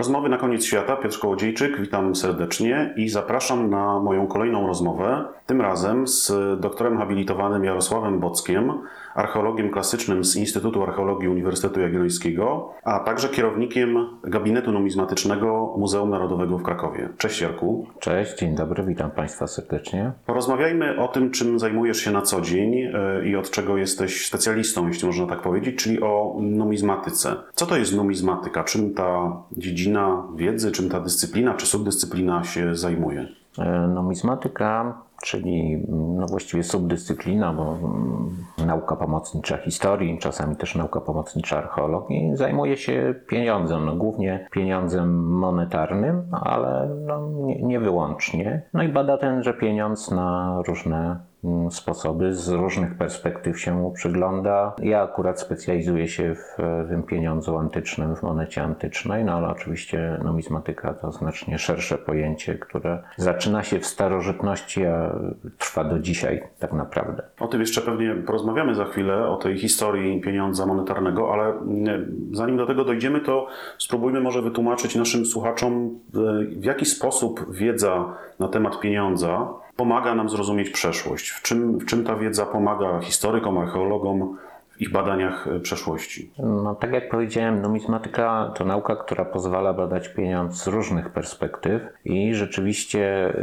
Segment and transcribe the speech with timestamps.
[0.00, 0.96] Rozmowy na koniec świata.
[0.96, 5.24] Piotr Kołodziejczyk, witam serdecznie i zapraszam na moją kolejną rozmowę.
[5.50, 8.72] Tym razem z doktorem habilitowanym Jarosławem Bockiem,
[9.14, 16.62] archeologiem klasycznym z Instytutu Archeologii Uniwersytetu Jagiellońskiego, a także kierownikiem gabinetu numizmatycznego Muzeum Narodowego w
[16.62, 17.08] Krakowie.
[17.18, 17.86] Cześć Jarku.
[18.00, 20.12] Cześć, dzień dobry, witam Państwa serdecznie.
[20.26, 24.88] Porozmawiajmy o tym, czym zajmujesz się na co dzień e, i od czego jesteś specjalistą,
[24.88, 27.36] jeśli można tak powiedzieć, czyli o numizmatyce.
[27.54, 28.64] Co to jest numizmatyka?
[28.64, 33.40] Czym ta dziedzina wiedzy, czym ta dyscyplina czy subdyscyplina się zajmuje?
[33.58, 41.58] E, Numizmatyka, czyli no właściwie subdyscyplina, bo mm, nauka pomocnicza historii, czasami też nauka pomocnicza
[41.58, 48.62] archeologii, zajmuje się pieniądzem, no głównie pieniądzem monetarnym, ale no nie, nie wyłącznie.
[48.74, 54.74] No i bada tenże pieniądz na różne mm, sposoby, z różnych perspektyw się mu przygląda.
[54.82, 56.56] Ja akurat specjalizuję się w
[56.88, 63.02] tym pieniądzu antycznym, w monecie antycznej, no ale oczywiście numizmatyka to znacznie szersze pojęcie, które
[63.16, 65.09] zaczyna się w starożytności, a
[65.58, 67.22] trwa do dzisiaj tak naprawdę.
[67.40, 72.56] O tym jeszcze pewnie porozmawiamy za chwilę, o tej historii pieniądza monetarnego, ale mm, zanim
[72.56, 73.46] do tego dojdziemy, to
[73.78, 80.28] spróbujmy może wytłumaczyć naszym słuchaczom, e, w jaki sposób wiedza na temat pieniądza pomaga nam
[80.28, 81.30] zrozumieć przeszłość.
[81.30, 84.36] W czym, w czym ta wiedza pomaga historykom, archeologom
[84.80, 86.32] ich badaniach e, przeszłości?
[86.38, 92.34] No, tak jak powiedziałem, numizmatyka to nauka, która pozwala badać pieniądz z różnych perspektyw i
[92.34, 93.34] rzeczywiście,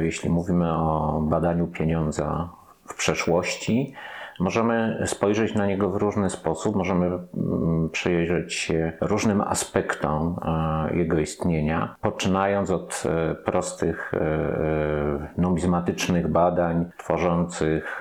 [0.00, 2.48] y, jeśli mówimy o badaniu pieniądza
[2.88, 3.94] w przeszłości,
[4.40, 11.18] Możemy spojrzeć na niego w różny sposób, możemy mm, przyjrzeć się różnym aspektom e, jego
[11.18, 18.00] istnienia, poczynając od e, prostych e, numizmatycznych badań, tworzących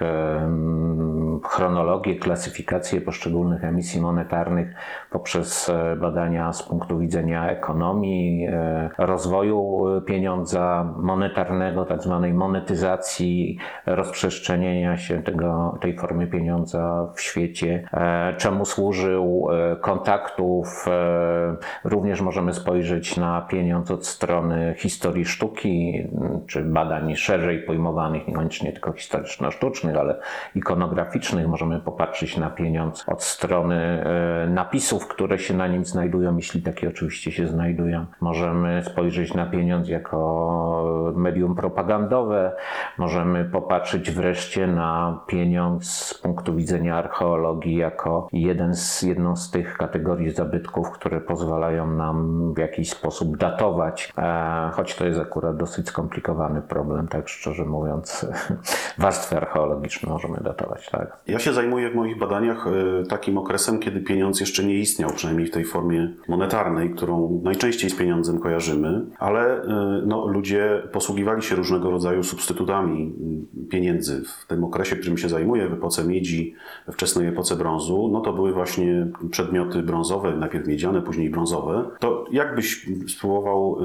[1.42, 4.76] chronologię, klasyfikację poszczególnych emisji monetarnych
[5.10, 8.48] poprzez badania z punktu widzenia ekonomii,
[8.98, 18.34] rozwoju pieniądza monetarnego, tak zwanej monetyzacji, rozprzestrzenienia się tego, tej formy pieniądza w świecie, e,
[18.38, 20.86] czemu służył, e, kontaktów.
[20.88, 26.04] E, również możemy spojrzeć na pieniądz od strony historii sztuki,
[26.48, 30.20] czy badań szerzej pojmowanych, niekoniecznie tylko historyczno-sztucznych, ale
[30.56, 31.23] ikonograficznych.
[31.48, 34.04] Możemy popatrzeć na pieniądz od strony
[34.48, 38.06] napisów, które się na nim znajdują, jeśli takie oczywiście się znajdują.
[38.22, 42.52] Możemy spojrzeć na pieniądz jako medium propagandowe.
[42.98, 49.78] Możemy popatrzeć wreszcie na pieniądz z punktu widzenia archeologii jako jeden z, jedną z tych
[49.78, 55.88] kategorii zabytków, które pozwalają nam w jakiś sposób datować, e, choć to jest akurat dosyć
[55.88, 58.28] skomplikowany problem, tak szczerze mówiąc,
[58.98, 61.13] warstwy archeologiczne możemy datować, tak.
[61.28, 65.48] Ja się zajmuję w moich badaniach e, takim okresem, kiedy pieniądz jeszcze nie istniał, przynajmniej
[65.48, 71.56] w tej formie monetarnej, którą najczęściej z pieniądzem kojarzymy, ale e, no, ludzie posługiwali się
[71.56, 73.14] różnego rodzaju substytutami
[73.70, 76.56] pieniędzy w tym okresie, którym się zajmuję, w epoce miedzi,
[76.92, 81.86] wczesnej epoce brązu, no to były właśnie przedmioty brązowe, najpierw miedziane, później brązowe.
[82.00, 83.78] To jakbyś spróbował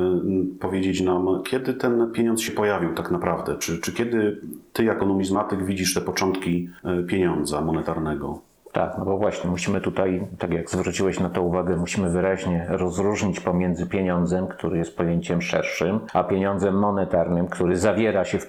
[0.54, 3.56] y, powiedzieć nam, kiedy ten pieniądz się pojawił tak naprawdę?
[3.56, 4.40] Czy, czy kiedy
[4.72, 6.68] ty jako numizmatyk widzisz te początki
[7.00, 8.47] y, pieniądza monetarnego?
[8.78, 13.40] Tak, no bo właśnie musimy tutaj, tak jak zwróciłeś na to uwagę, musimy wyraźnie rozróżnić
[13.40, 18.46] pomiędzy pieniądzem, który jest pojęciem szerszym, a pieniądzem monetarnym, który zawiera się w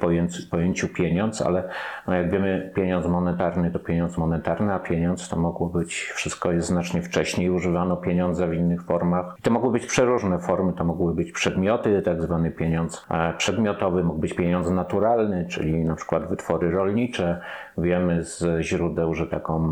[0.50, 1.70] pojęciu, pieniądz, ale
[2.08, 6.68] no jak wiemy, pieniądz monetarny to pieniądz monetarny, a pieniądz to mogło być, wszystko jest
[6.68, 9.36] znacznie wcześniej, używano pieniądza w innych formach.
[9.40, 13.08] I to mogły być przeróżne formy, to mogły być przedmioty, tak zwany pieniądz
[13.38, 17.42] przedmiotowy, mógł być pieniądz naturalny, czyli na przykład wytwory rolnicze.
[17.78, 19.70] Wiemy z źródeł, że taką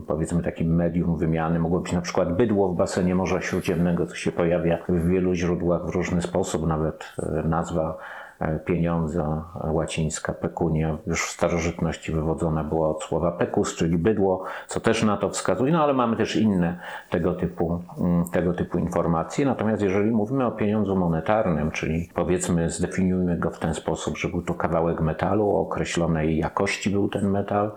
[0.00, 1.58] powiedzmy takim medium wymiany.
[1.58, 5.86] Mogło być na przykład bydło w basenie Morza Śródziemnego, co się pojawia w wielu źródłach
[5.86, 7.98] w różny sposób, nawet e, nazwa
[8.40, 14.80] e, pieniądza łacińska pecunia już w starożytności wywodzona była od słowa pecus, czyli bydło, co
[14.80, 16.78] też na to wskazuje, no ale mamy też inne
[17.10, 19.46] tego typu, mm, tego typu informacje.
[19.46, 24.42] Natomiast jeżeli mówimy o pieniądzu monetarnym, czyli powiedzmy zdefiniujmy go w ten sposób, że był
[24.42, 27.72] to kawałek metalu, o określonej jakości był ten metal,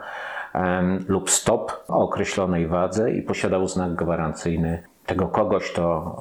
[1.08, 6.16] lub stop o określonej wadze i posiadał znak gwarancyjny tego kogoś, to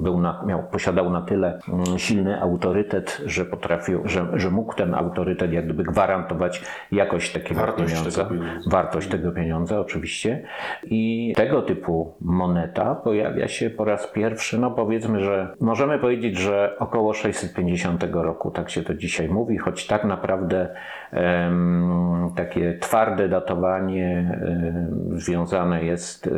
[0.00, 4.94] był na, miał, posiadał na tyle mm, silny autorytet, że potrafił, że, że mógł ten
[4.94, 6.62] autorytet jak gdyby gwarantować
[6.92, 8.70] jakość takiego wartość pieniądza, tego pieniądza.
[8.70, 10.42] wartość tego pieniądza oczywiście.
[10.84, 16.76] I tego typu moneta pojawia się po raz pierwszy, no powiedzmy, że możemy powiedzieć, że
[16.78, 20.68] około 650 roku, tak się to dzisiaj mówi, choć tak naprawdę
[21.12, 26.30] um, takie twarde datowanie um, związane jest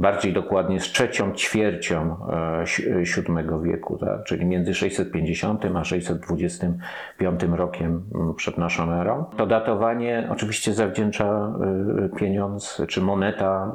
[0.00, 2.64] bardziej dokładnie z trzecią ćwiercią e,
[3.02, 4.24] VII wieku, tak?
[4.24, 9.24] czyli między 650 a 625 rokiem m, przed naszą erą.
[9.36, 11.52] To datowanie oczywiście zawdzięcza
[12.14, 13.72] e, pieniądz czy moneta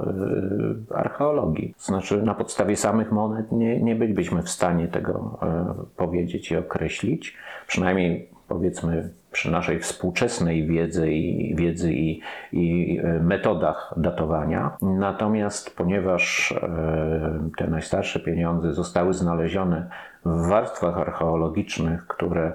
[0.91, 1.73] e, archeologii.
[1.77, 7.37] Znaczy na podstawie samych monet nie, nie bylibyśmy w stanie tego e, powiedzieć i określić.
[7.67, 12.21] Przynajmniej powiedzmy przy naszej współczesnej wiedzy i, wiedzy i,
[12.51, 14.77] i e, metodach datowania.
[14.81, 19.89] Natomiast ponieważ e, te najstarsze pieniądze zostały znalezione
[20.25, 22.53] w warstwach archeologicznych, które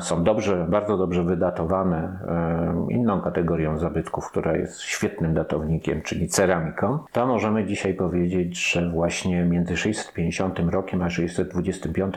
[0.00, 6.98] są dobrze, bardzo dobrze wydatowane e, inną kategorią zabytków, która jest świetnym datownikiem, czyli ceramiką,
[7.12, 12.14] to możemy dzisiaj powiedzieć, że właśnie między 650 rokiem a 625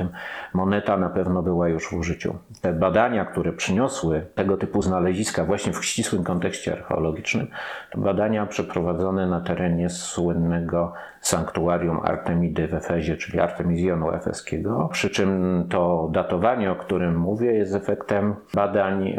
[0.53, 2.35] moneta na pewno była już w użyciu.
[2.61, 7.47] Te badania, które przyniosły tego typu znaleziska właśnie w ścisłym kontekście archeologicznym,
[7.91, 14.89] to badania przeprowadzone na terenie słynnego sanktuarium Artemidy w Efezie, czyli Artemizjonu Efeskiego.
[14.91, 19.15] Przy czym to datowanie, o którym mówię, jest efektem badań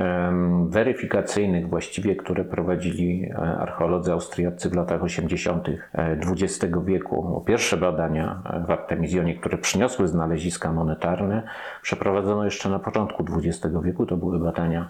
[0.69, 5.69] weryfikacyjnych właściwie, które prowadzili e, archeolodzy austriaccy w latach 80.
[5.94, 7.44] XX wieku.
[7.46, 11.43] Pierwsze badania e, w Artemizjonie, które przyniosły znaleziska monetarne,
[11.82, 14.06] przeprowadzono jeszcze na początku XX wieku.
[14.06, 14.88] To były badania e,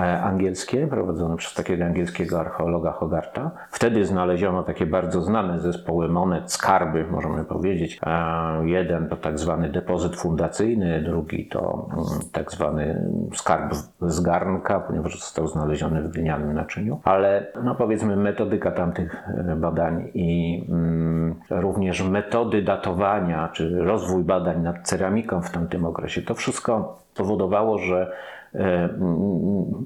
[0.00, 3.50] angielskie, prowadzone przez takiego angielskiego archeologa Hogarta.
[3.70, 8.00] Wtedy znaleziono takie bardzo znane zespoły monet, skarby, możemy powiedzieć.
[8.06, 14.80] E, Jeden to tak zwany depozyt fundacyjny, drugi to mm, tak zwany skarb z garnka,
[14.80, 17.00] ponieważ został znaleziony w glinianym naczyniu.
[17.04, 24.62] Ale no powiedzmy metodyka tamtych e, badań i mm, również metody datowania, czy rozwój badań
[24.62, 28.41] nad ceramiką w tamtym okresie, to wszystko powodowało, że E,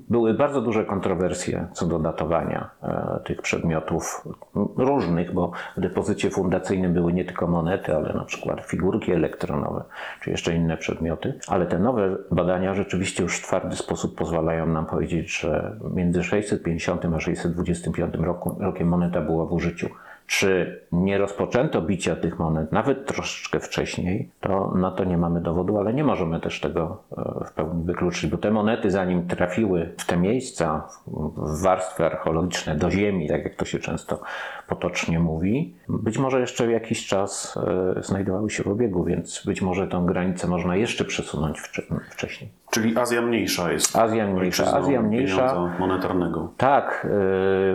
[0.09, 4.29] Były bardzo duże kontrowersje co do datowania e, tych przedmiotów
[4.77, 9.85] różnych, bo w depozycie fundacyjnym były nie tylko monety, ale na przykład figurki elektronowe,
[10.21, 11.39] czy jeszcze inne przedmioty.
[11.49, 17.05] Ale te nowe badania rzeczywiście już w twardy sposób pozwalają nam powiedzieć, że między 650
[17.05, 19.89] a 625 roku, rokiem moneta była w użyciu.
[20.27, 25.79] Czy nie rozpoczęto bicia tych monet nawet troszeczkę wcześniej, to na to nie mamy dowodu,
[25.79, 30.07] ale nie możemy też tego e, w pełni wykluczyć, bo te monety, zanim trafiły w
[30.07, 30.89] te miejsca,
[31.37, 34.21] w warstwy archeologiczne, do ziemi, tak jak to się często
[34.69, 37.59] potocznie mówi, być może jeszcze jakiś czas
[37.97, 42.51] e, znajdowały się w obiegu, więc być może tą granicę można jeszcze przesunąć wcze- wcześniej.
[42.71, 44.77] Czyli Azja Mniejsza jest Azja Mniejsza.
[44.77, 45.73] Azja Mniejsza.
[45.79, 46.53] monetarnego.
[46.57, 47.07] Tak,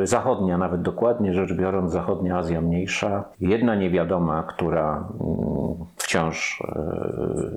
[0.04, 3.24] y, zachodnia, nawet dokładnie rzecz biorąc, zachodnia Azja Mniejsza.
[3.42, 6.62] Jedna niewiadoma, która mm, wciąż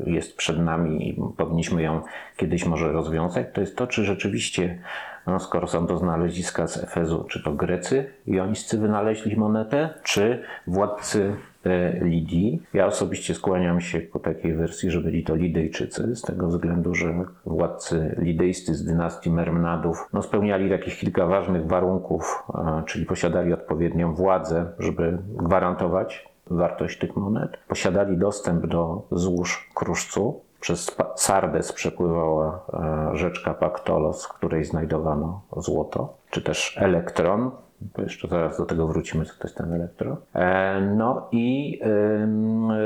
[0.06, 2.00] y, jest przed nami i powinniśmy ją
[2.36, 4.78] kiedyś może rozwiązać, to jest to, czy rzeczywiście,
[5.26, 11.36] no, skoro są to znaleziska z Efezu, czy to Grecy jońscy wynaleźli monetę, czy władcy
[11.64, 12.62] e, Lidii.
[12.74, 17.24] Ja osobiście skłaniam się ku takiej wersji, że byli to Lidejczycy, z tego względu, że
[17.46, 24.14] władcy lidejscy z dynastii Mermnadów no, spełniali takich kilka ważnych warunków, e, czyli posiadali odpowiednią
[24.14, 27.56] władzę, żeby gwarantować wartość tych monet.
[27.68, 30.40] Posiadali dostęp do złóż kruszcu.
[30.64, 37.50] Przez Sardes przepływała e, rzeczka Paktolos, w której znajdowano złoto, czy też elektron.
[37.98, 40.16] Jeszcze zaraz do tego wrócimy, co to jest ten elektron.
[40.34, 41.80] E, No i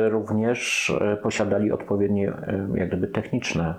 [0.09, 3.75] również e, posiadali odpowiednie e, jak gdyby techniczne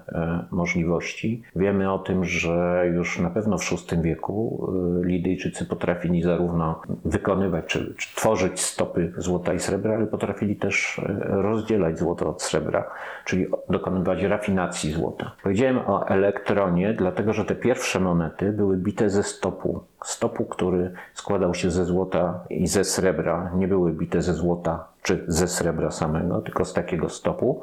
[0.51, 1.43] możliwości.
[1.55, 4.67] Wiemy o tym, że już na pewno w VI wieku
[5.03, 11.99] Lidyjczycy potrafili zarówno wykonywać czy, czy tworzyć stopy złota i srebra, ale potrafili też rozdzielać
[11.99, 12.89] złoto od srebra,
[13.25, 15.31] czyli dokonywać rafinacji złota.
[15.43, 19.83] Powiedziałem o elektronie, dlatego że te pierwsze monety były bite ze stopu.
[20.03, 23.51] Stopu, który składał się ze złota i ze srebra.
[23.55, 27.61] Nie były bite ze złota czy ze srebra samego, tylko z takiego stopu.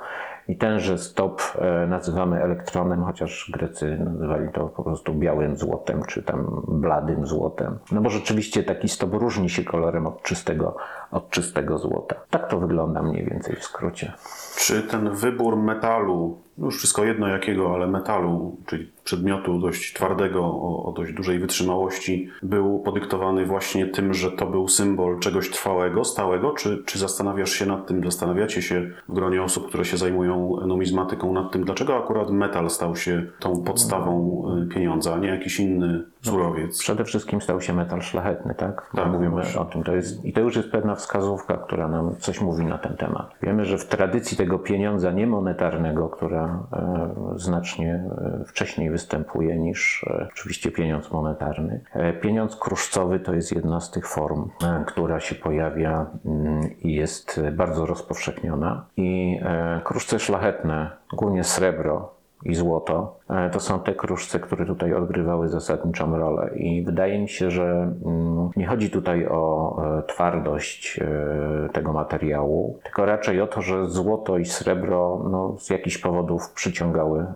[0.49, 6.23] I tenże stop e, nazywamy elektronem, chociaż Grecy nazywali to po prostu białym złotem, czy
[6.23, 7.79] tam bladym złotem.
[7.93, 10.77] No bo rzeczywiście taki stop różni się kolorem od czystego,
[11.11, 12.17] od czystego złota.
[12.31, 14.13] Tak to wygląda mniej więcej w skrócie.
[14.57, 20.85] Czy ten wybór metalu, już wszystko jedno jakiego, ale metalu, czyli przedmiotu dość twardego, o,
[20.85, 26.53] o dość dużej wytrzymałości, był podyktowany właśnie tym, że to był symbol czegoś trwałego, stałego,
[26.53, 31.33] czy, czy zastanawiasz się nad tym, zastanawiacie się w gronie osób, które się zajmują numizmatyką
[31.33, 36.05] nad tym, dlaczego akurat metal stał się tą podstawą y, pieniądza, a nie jakiś inny
[36.23, 36.79] surowiec.
[36.79, 38.91] Przede wszystkim stał się metal szlachetny, tak?
[38.95, 39.83] Tak, Mówimy o tym.
[39.83, 43.35] To jest, I to już jest pewna wskazówka, która nam coś mówi na ten temat.
[43.43, 50.29] Wiemy, że w tradycji tego pieniądza niemonetarnego, która e, znacznie e, wcześniej występuje niż e,
[50.33, 51.81] oczywiście pieniądz monetarny,
[52.21, 54.51] pieniądz kruszcowy to jest jedna z tych form,
[54.87, 58.85] która się pojawia mm, i jest bardzo rozpowszechniona.
[58.97, 59.41] I
[59.85, 66.19] kruszce szlachetne, głównie srebro, i złoto, e, to są te kruszce, które tutaj odgrywały zasadniczą
[66.19, 66.51] rolę.
[66.55, 72.79] I wydaje mi się, że mm, nie chodzi tutaj o e, twardość e, tego materiału,
[72.83, 77.27] tylko raczej o to, że złoto i srebro no, z jakichś powodów przyciągały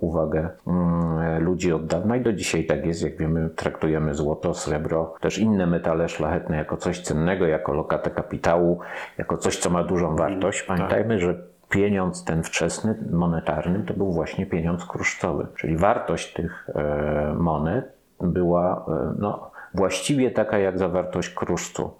[0.00, 3.02] uwagę mm, ludzi od dawna i do dzisiaj tak jest.
[3.02, 8.78] Jak wiemy, traktujemy złoto, srebro, też inne metale szlachetne jako coś cennego, jako lokatę kapitału,
[9.18, 10.62] jako coś, co ma dużą wartość.
[10.62, 15.46] Pamiętajmy, że pieniądz ten wczesny, monetarny, to był właśnie pieniądz kruszcowy.
[15.56, 21.90] Czyli wartość tych e, monet była e, no, właściwie taka jak zawartość kruszcu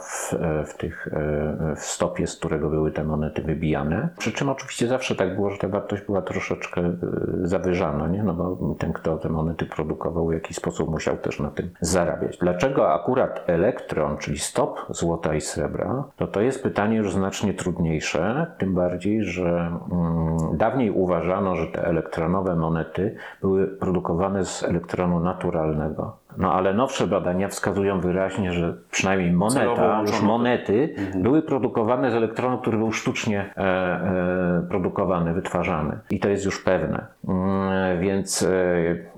[0.00, 4.08] w, e, w, tych, e, w stopie, z którego były te monety wybijane.
[4.18, 6.94] Przy czym oczywiście zawsze tak było, że ta wartość była troszeczkę e,
[7.42, 8.22] zawyżana, nie?
[8.22, 12.38] no bo ten, kto te monety produkował, w jakiś sposób musiał też na tym zarabiać.
[12.38, 18.46] Dlaczego akurat elektron, czyli stop złota i srebra, to to jest pytanie już znacznie trudniejsze,
[18.58, 26.16] tym bardziej, że mm, dawniej uważano, że te elektronowe monety były produkowane z elektronu naturalnego.
[26.36, 32.58] No ale nowsze badania wskazują wyraźnie, że przynajmniej moneta, już monety były produkowane z elektronu,
[32.58, 35.98] który był sztucznie e, e, produkowany, wytwarzany.
[36.10, 37.06] I to jest już pewne.
[37.28, 38.48] Mm, Więc e,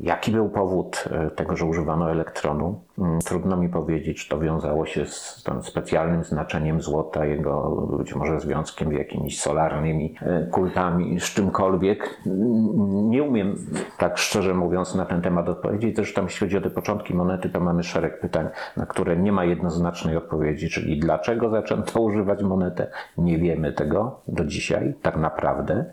[0.01, 2.81] jaki był powód e, tego, że używano elektronu?
[2.99, 8.15] Mm, Trudno mi powiedzieć, czy to wiązało się z tym specjalnym znaczeniem złota, jego być
[8.15, 12.21] może związkiem z jakimiś solarnymi e, kultami, z czymkolwiek.
[12.27, 13.57] Mm, Nie umiem
[13.99, 15.97] tak szczerze mówiąc na ten temat odpowiedzieć.
[15.97, 19.45] Zresztą jeśli chodzi o te początki monety, to mamy szereg pytań, na które nie ma
[19.45, 22.91] jednoznacznej odpowiedzi, czyli dlaczego zaczęto używać monetę?
[23.19, 25.85] Nie wiemy tego do dzisiaj, tak naprawdę.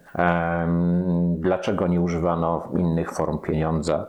[1.38, 4.08] Dlaczego nie używano innych form pieniądza?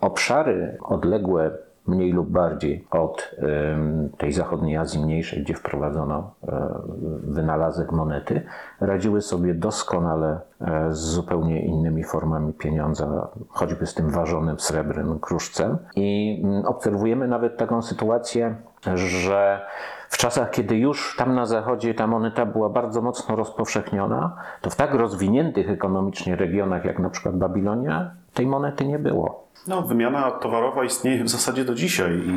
[0.00, 1.50] Obszary odległe
[1.88, 3.34] mniej lub bardziej od
[4.18, 6.68] tej zachodniej Azji Mniejszej, gdzie wprowadzono e,
[7.22, 8.42] wynalazek monety,
[8.80, 15.78] radziły sobie doskonale e, z zupełnie innymi formami pieniądza, choćby z tym ważonym srebrnym kruszcem.
[15.96, 18.56] I mm, obserwujemy nawet taką sytuację,
[18.94, 19.60] że
[20.08, 24.76] w czasach, kiedy już tam na zachodzie ta moneta była bardzo mocno rozpowszechniona, to w
[24.76, 29.48] tak rozwiniętych ekonomicznie regionach jak na przykład Babilonia, tej monety nie było.
[29.66, 32.30] No, wymiana towarowa istnieje w zasadzie do dzisiaj i,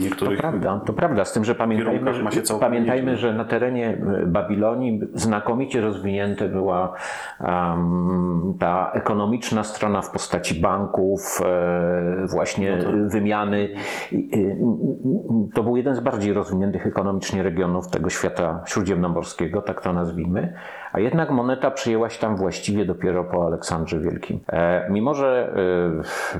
[0.00, 0.40] i niektórych...
[0.40, 3.88] Prawda, to prawda, z tym, że pamiętajmy, że, pamiętajmy, że na terenie
[4.22, 6.94] e, Babilonii znakomicie rozwinięta była
[7.40, 13.68] em, ta ekonomiczna strona w postaci banków, e, właśnie wymiany.
[14.12, 19.92] I, e, To był jeden z bardziej rozwiniętych ekonomicznie regionów tego świata śródziemnomorskiego, tak to
[19.92, 20.54] nazwijmy.
[20.92, 24.40] A jednak moneta przyjęła się tam właściwie dopiero po Aleksandrze Wielkim.
[24.48, 25.52] E, mimo, że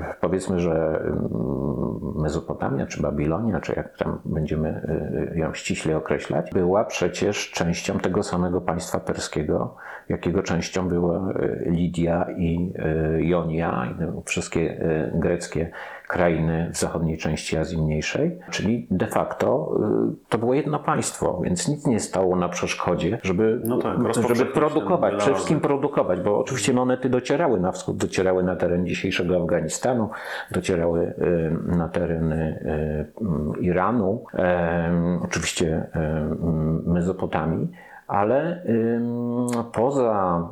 [0.09, 1.21] e, powiedzmy, że mm,
[2.15, 4.69] Mezopotamia czy Babilonia, czy jak tam będziemy
[5.33, 9.75] e, ją ściśle określać, była przecież częścią tego samego państwa perskiego,
[10.09, 11.33] jakiego częścią była
[11.65, 12.73] Lidia i
[13.17, 14.79] Jonia, i wszystkie
[15.13, 15.71] greckie
[16.11, 19.75] krainy w zachodniej części Azji Mniejszej, czyli de facto
[20.13, 23.97] y, to było jedno państwo, więc nic nie stało na przeszkodzie, żeby, No tak,
[24.35, 29.35] żeby produkować, przede wszystkim produkować, bo oczywiście monety docierały na wschód, docierały na teren dzisiejszego
[29.35, 30.09] Afganistanu,
[30.51, 32.59] docierały y, na tereny
[33.59, 34.25] y, Iranu,
[35.23, 35.87] oczywiście
[36.85, 37.67] Mezopotamii,
[38.11, 38.63] ale
[39.73, 40.47] poza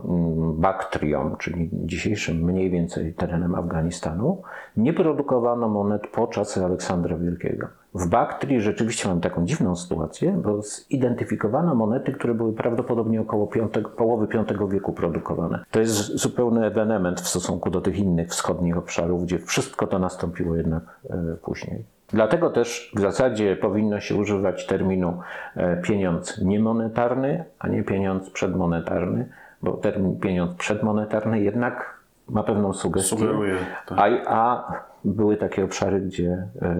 [0.53, 4.41] Baktrią, czyli dzisiejszym mniej więcej terenem Afganistanu,
[4.77, 7.67] nie produkowano monet po czasy Aleksandra Wielkiego.
[7.93, 13.89] W Baktrii rzeczywiście mam taką dziwną sytuację, bo zidentyfikowano monety, które były prawdopodobnie około piątego,
[13.89, 14.27] połowy
[14.59, 15.65] V wieku produkowane.
[15.71, 20.55] To jest zupełny ewenement w stosunku do tych innych wschodnich obszarów, gdzie wszystko to nastąpiło
[20.55, 21.98] jednak e, później.
[22.13, 25.19] Dlatego też w zasadzie powinno się używać terminu
[25.55, 29.29] e, pieniądz niemonetarny, a nie pieniądz przedmonetarny,
[29.61, 31.99] bo termin pieniądz przedmonetarny jednak
[32.29, 33.09] ma pewną sugestię.
[33.09, 33.55] Sugeruje,
[33.87, 33.99] tak.
[33.99, 34.71] A, a
[35.05, 36.75] były takie obszary, gdzie e,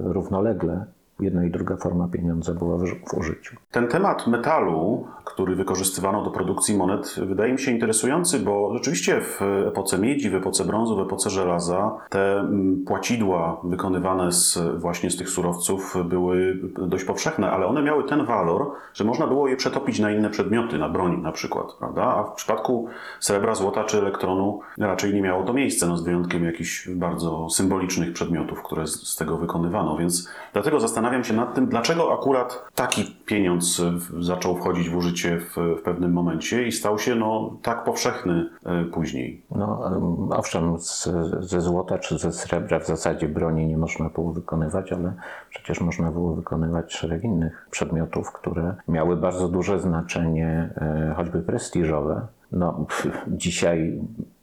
[0.00, 0.84] równolegle
[1.20, 3.56] jedna i druga forma pieniądza była w, użyciu.
[3.70, 9.40] Ten temat metalu, który wykorzystywano do produkcji monet, wydaje mi się interesujący, bo rzeczywiście w
[9.68, 15.16] epoce miedzi, w epoce brązu, w epoce żelaza te mm, płacidła wykonywane z, właśnie z
[15.16, 19.98] tych surowców były dość powszechne, ale one miały ten walor, że można było je przetopić
[19.98, 22.02] na inne przedmioty, na broń na przykład, prawda?
[22.02, 22.88] A w przypadku
[23.20, 28.12] srebra, złota czy elektronu raczej nie miało to miejsca, no z wyjątkiem jakichś bardzo symbolicznych
[28.12, 33.16] przedmiotów, które z, z tego wykonywano, więc dlatego zastanawiam się nad tym, dlaczego akurat taki
[33.26, 33.82] pieniądz
[34.20, 38.84] zaczął wchodzić w użycie w, w pewnym momencie i stał się no, tak powszechny e,
[38.84, 39.42] później.
[39.50, 41.08] No, em, owszem, z,
[41.40, 45.12] ze złota czy ze srebra w zasadzie broni nie można było wykonywać, ale
[45.50, 52.26] przecież można było wykonywać szereg innych przedmiotów, które miały bardzo duże znaczenie, e, choćby prestiżowe.
[52.52, 52.86] No,
[53.28, 54.00] dzisiaj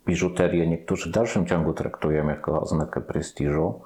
[0.07, 3.81] biżuterię niektórzy w dalszym ciągu traktują jako oznakę prestiżu.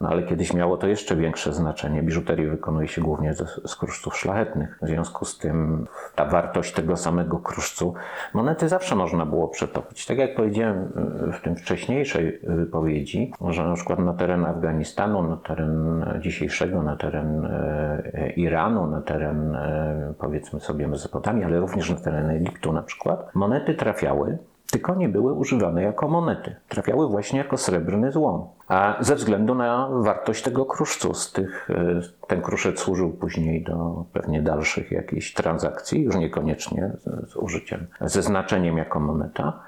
[0.00, 2.02] No ale kiedyś miało to jeszcze większe znaczenie.
[2.02, 4.78] Biżuterię wykonuje się głównie ze, z kruszców szlachetnych.
[4.82, 7.94] W związku z tym ta wartość tego samego kruszcu,
[8.34, 10.06] monety zawsze można było przetopić.
[10.06, 10.92] Tak jak powiedziałem
[11.28, 16.96] y, w tym wcześniejszej wypowiedzi, że na przykład na teren Afganistanu, na teren dzisiejszego, na
[16.96, 22.82] teren e, Iranu, na teren e, powiedzmy sobie Mezopotamii, ale również na teren Egiptu na
[22.82, 24.38] przykład, monety trafiały
[24.76, 26.56] tylko nie były używane jako monety.
[26.68, 28.46] Trafiały właśnie jako srebrny złom.
[28.68, 34.04] A ze względu na wartość tego kruszcu, z tych, e, ten kruszec służył później do
[34.12, 39.62] pewnie dalszych jakichś transakcji, już niekoniecznie z, z użyciem, ze znaczeniem jako moneta.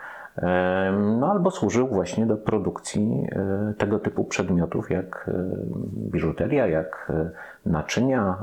[1.19, 5.33] No albo służył właśnie do produkcji e, tego typu przedmiotów jak e,
[6.13, 7.13] biżuteria, jak
[7.67, 8.37] naczynia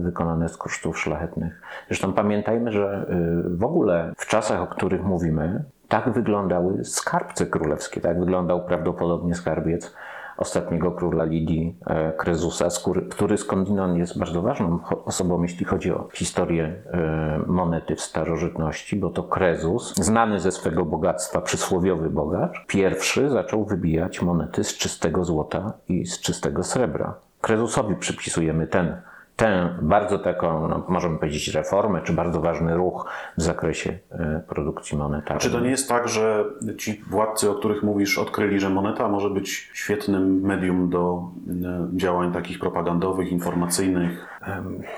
[0.00, 1.62] wykonane z kruszców szlachetnych.
[1.88, 3.06] Zresztą pamiętajmy, że
[3.44, 9.94] w ogóle w czasach, o których mówimy, tak wyglądały skarbce królewskie, tak wyglądał prawdopodobnie skarbiec
[10.36, 12.68] ostatniego króla Lidii, e, Krezusa,
[13.10, 19.10] który skądinąd jest bardzo ważną osobą, jeśli chodzi o historię e, monety w starożytności, bo
[19.10, 25.72] to Krezus, znany ze swego bogactwa, przysłowiowy bogacz, pierwszy zaczął wybijać monety z czystego złota
[25.88, 27.14] i z czystego srebra.
[27.40, 28.96] Krezusowi przypisujemy ten
[29.40, 34.98] tę bardzo taką, no, możemy powiedzieć, reformę, czy bardzo ważny ruch w zakresie e, produkcji
[34.98, 35.40] monetarnej.
[35.40, 36.44] Czy to nie jest tak, że
[36.78, 41.22] ci władcy, o których mówisz, odkryli, że moneta może być świetnym medium do
[41.64, 44.26] e, działań takich propagandowych, informacyjnych?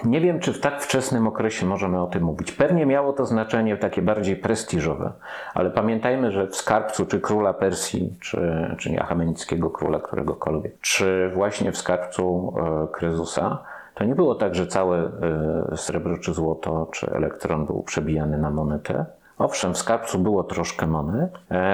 [0.04, 2.52] Nie wiem, czy w tak wczesnym okresie możemy o tym mówić.
[2.52, 5.12] Pewnie miało to znaczenie takie bardziej prestiżowe,
[5.54, 11.30] ale pamiętajmy, że w skarbcu czy króla Persji, czy, czy nie achamenickiego króla któregokolwiek, czy
[11.34, 16.88] właśnie w skarbcu e, Krezusa, to nie było tak, że całe e, srebro czy złoto,
[16.92, 19.06] czy elektron był przebijany na monetę.
[19.38, 21.30] Owszem, w skarbcu było troszkę monet,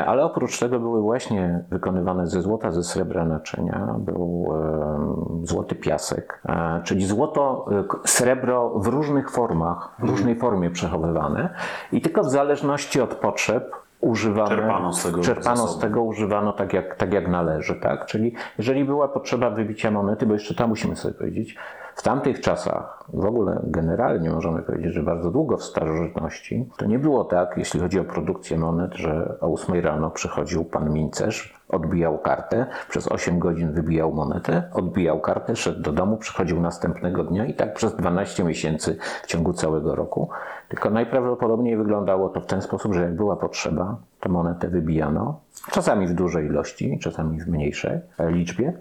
[0.07, 4.53] ale oprócz tego były właśnie wykonywane ze złota, ze srebra naczynia, był
[5.43, 7.67] złoty piasek, e, czyli złoto,
[8.05, 11.55] e, srebro w różnych formach, w różnej formie przechowywane
[11.93, 16.73] i tylko w zależności od potrzeb używane, Czerpano z tego czerpano z tego używano tak
[16.73, 18.07] jak, tak jak należy, tak?
[18.07, 21.57] Czyli jeżeli była potrzeba wybicia monety, bo jeszcze tam musimy sobie powiedzieć,
[21.99, 26.99] w tamtych czasach, w ogóle generalnie możemy powiedzieć, że bardzo długo w starożytności, to nie
[26.99, 32.19] było tak, jeśli chodzi o produkcję monet, że o 8 rano przychodził pan mincerz, odbijał
[32.19, 37.55] kartę, przez 8 godzin wybijał monetę, odbijał kartę, szedł do domu, przychodził następnego dnia i
[37.55, 40.29] tak przez 12 miesięcy w ciągu całego roku.
[40.69, 46.07] Tylko najprawdopodobniej wyglądało to w ten sposób, że jak była potrzeba, to monetę wybijano, czasami
[46.07, 48.73] w dużej ilości, czasami w mniejszej liczbie,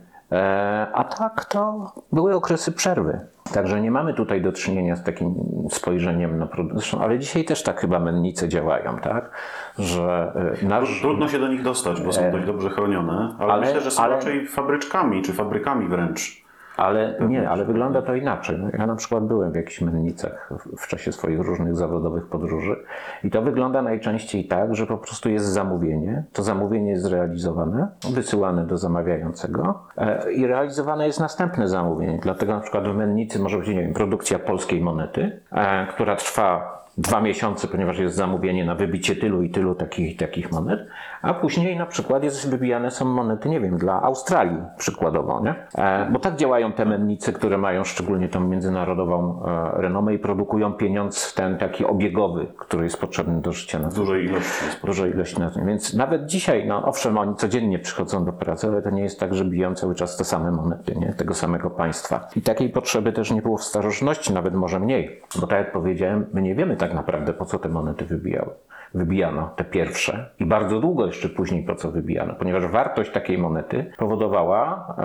[0.93, 3.19] A tak to były okresy przerwy.
[3.53, 5.35] Także nie mamy tutaj do czynienia z takim
[5.71, 6.47] spojrzeniem na.
[6.73, 9.31] Zresztą, ale dzisiaj też tak chyba mennice działają, tak?
[9.79, 11.01] Że e, nasz.
[11.01, 14.03] Trudno się do nich dostać, bo są dość dobrze chronione, ale, ale- myślę, że są
[14.03, 16.46] ale- raczej fabryczkami, czy fabrykami wręcz.
[16.77, 18.57] Ale nie, ale wygląda to inaczej.
[18.59, 22.75] No, Ja na przykład byłem w jakichś mennicach w- czasie swoich różnych zawodowych podróży
[23.23, 28.65] i to wygląda najczęściej tak, że po prostu jest zamówienie, to zamówienie jest zrealizowane, wysyłane
[28.65, 32.19] do zamawiającego e, i realizowane jest następne zamówienie.
[32.23, 36.77] Dlatego na przykład w mennicy może być, nie wiem, produkcja polskiej monety, e, która trwa
[36.97, 40.87] dwa miesiące, ponieważ jest zamówienie na wybicie tylu i tylu takich i takich monet,
[41.27, 45.55] a później na przykład jest wybijane są monety, nie wiem, dla Australii przykładowo, nie?
[45.75, 50.73] E, bo tak działają te mennice, które mają szczególnie tą międzynarodową e, renomę i produkują
[50.73, 54.47] pieniądz ten taki obiegowy, który jest potrzebny do życia na dużej ilości
[54.87, 55.51] dużej ilości na.
[55.65, 59.33] Więc nawet dzisiaj, no owszem, oni codziennie przychodzą do pracy, ale to nie jest tak,
[59.33, 61.13] że biją cały czas te same monety, nie?
[61.13, 62.27] Tego samego państwa.
[62.35, 65.21] I takiej potrzeby też nie było w starożytności, nawet może mniej.
[65.41, 68.51] Bo tak jak powiedziałem, my nie wiemy tak naprawdę, po co te monety wybijały.
[68.93, 73.91] Wybijano, te pierwsze, i bardzo długo jeszcze później po co wybijano, ponieważ wartość takiej monety
[73.97, 74.95] powodowała,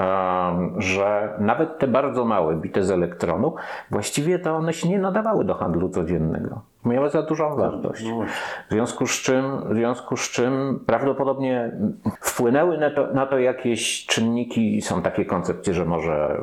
[0.78, 3.54] że nawet te bardzo małe bite z elektronu,
[3.90, 6.71] właściwie to one się nie nadawały do handlu codziennego.
[6.84, 8.04] Miały za dużą wartość.
[8.04, 8.24] No.
[8.68, 11.72] W związku z czym, w związku z czym prawdopodobnie
[12.20, 14.82] wpłynęły na to, na to jakieś czynniki.
[14.82, 16.40] Są takie koncepcje, że może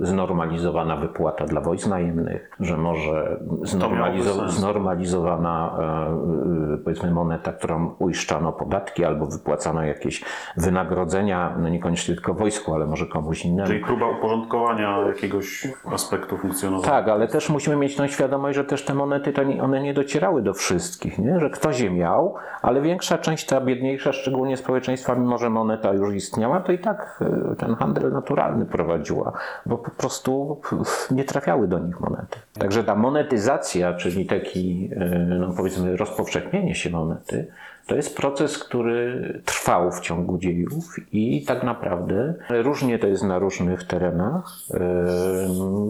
[0.00, 8.52] znormalizowana wypłata dla wojsk najemnych, że może znormalizo- znormalizowana e, e, powiedzmy moneta, którą uiszczano
[8.52, 10.24] podatki albo wypłacano jakieś
[10.56, 13.68] wynagrodzenia, no niekoniecznie tylko wojsku, ale może komuś innemu.
[13.68, 16.90] Czyli próba uporządkowania jakiegoś aspektu funkcjonowania.
[16.92, 20.42] Tak, ale też musimy mieć tą świadomość, że też te monety, to one nie docierały
[20.42, 21.40] do wszystkich, nie?
[21.40, 26.14] że ktoś je miał, ale większa część, ta biedniejsza, szczególnie społeczeństwa, mimo że moneta już
[26.14, 27.20] istniała, to i tak
[27.52, 29.32] e, ten handel naturalny prowadziła,
[29.66, 30.60] bo po prostu
[31.10, 32.38] nie trafiały do nich monety.
[32.58, 37.46] Także ta monetyzacja, czyli taki, e, no powiedzmy, rozpowszechnienie się monety,
[37.88, 43.38] to jest proces, który trwał w ciągu dziejów i tak naprawdę różnie to jest na
[43.38, 44.58] różnych terenach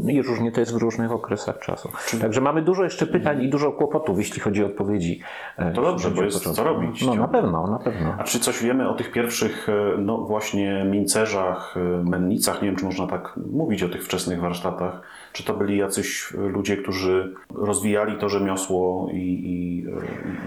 [0.05, 1.89] yy, i różnie to jest w różnych okresach czasu.
[2.21, 5.21] Także mamy dużo jeszcze pytań i dużo kłopotów, jeśli chodzi o odpowiedzi.
[5.57, 7.07] e, To dobrze, bo jest co robić.
[7.07, 8.15] No na pewno, na pewno.
[8.19, 12.63] A czy coś wiemy o tych pierwszych, e, no właśnie, mincerzach, e, mennicach?
[12.63, 15.01] Nie wiem, czy można tak mówić o tych wczesnych warsztatach.
[15.33, 19.85] Czy to byli jacyś e, ludzie, którzy rozwijali to rzemiosło i, i,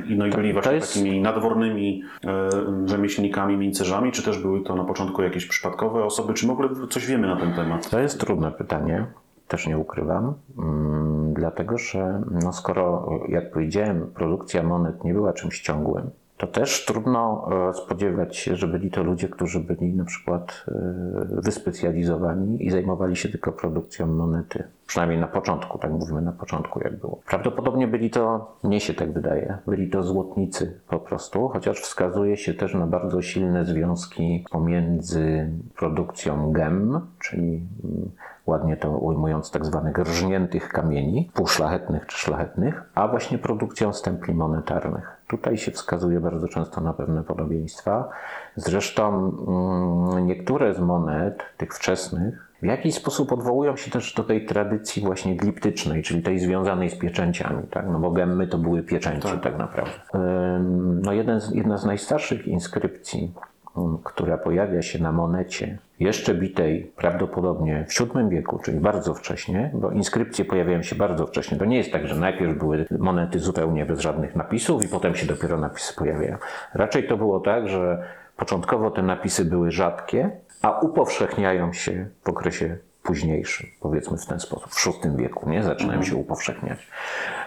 [0.08, 2.50] e, i, no i byli właśnie jest- takimi nadwornymi e,
[2.86, 4.12] rzemieślnikami, mincerzami?
[4.12, 6.34] Czy też były to na początku jakieś przypadkowe osoby?
[6.34, 7.90] Czy w ogóle coś wiemy na ten temat?
[7.90, 9.06] To jest trudne pytanie,
[9.48, 15.62] też nie ukrywam, mm, dlatego że no skoro, jak powiedziałem, produkcja monet nie była czymś
[15.62, 16.10] ciągłym,
[16.42, 20.72] to też trudno e, spodziewać się, że byli to ludzie, którzy byli na przykład e,
[21.42, 24.64] wyspecjalizowani i zajmowali się tylko produkcją monety.
[24.88, 27.20] Przynajmniej na początku, tak mówimy na początku, jak było.
[27.28, 32.54] Prawdopodobnie byli to, mnie się tak wydaje, byli to złotnicy po prostu, chociaż wskazuje się
[32.54, 38.12] też na bardzo silne związki pomiędzy produkcją gem, czyli mm,
[38.46, 45.21] ładnie to ujmując tak zwanych rżniętych kamieni, półszlachetnych czy szlachetnych, a właśnie produkcją stempli monetarnych.
[45.32, 48.10] Tutaj się wskazuje bardzo często na pewne podobieństwa.
[48.56, 49.32] Zresztą
[50.18, 55.02] mm, niektóre z monet, tych wczesnych, w jakiś sposób odwołują się też do tej tradycji
[55.02, 57.86] właśnie gliptycznej, czyli tej związanej z pieczęciami, tak?
[57.92, 59.94] No bo gemmy to były pieczęci tak, naprawdę.
[60.16, 63.34] Ym, No jeden z, jedna z najstarszych inskrypcji,
[64.04, 69.92] która pojawia się na monecie, jeszcze bitej prawdopodobnie w VII wieku, czyli bardzo wcześnie, bo
[69.92, 71.58] inskrypcje pojawiają się bardzo wcześnie.
[71.58, 75.26] To nie jest tak, że najpierw były monety zupełnie bez żadnych napisów i potem się
[75.26, 76.38] dopiero napisy pojawiają.
[76.74, 78.04] Raczej to było tak, że
[78.38, 80.32] początkowo te napisy były rzadkie,
[80.62, 85.64] a upowszechniają się w okresie późniejszym, powiedzmy w ten sposób, w VI wieku, nie?
[85.64, 86.88] Zaczynają się upowszechniać.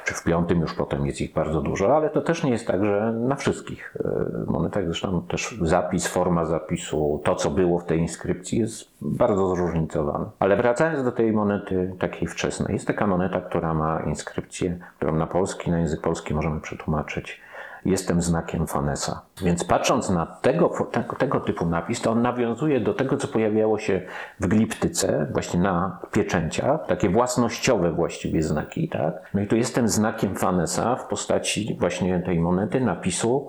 [0.04, 2.84] Czy w V już potem jest ich bardzo dużo, ale to też nie jest tak,
[2.84, 7.98] że na wszystkich e, monetach, zresztą też zapis, forma zapisu, to co było w tej
[7.98, 10.24] inskrypcji jest bardzo zróżnicowane.
[10.38, 15.26] Ale wracając do tej monety takiej wczesnej, jest taka moneta, która ma inskrypcję, którą na
[15.26, 17.40] polski, na język polski możemy przetłumaczyć
[17.84, 19.22] jestem znakiem Fanesa.
[19.42, 23.78] Więc patrząc na tego, tego, tego typu napis, to on nawiązuje do tego, co pojawiało
[23.78, 24.02] się
[24.40, 29.14] w gliptyce, właśnie na pieczęciach, takie własnościowe właściwie znaki, tak?
[29.34, 33.48] No i tu jestem znakiem Fanesa w postaci właśnie tej monety, napisu,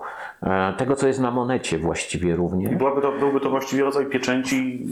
[0.76, 2.74] tego, co jest na monecie właściwie również.
[2.76, 4.86] Byłaby to, byłby to właściwie rodzaj pieczęci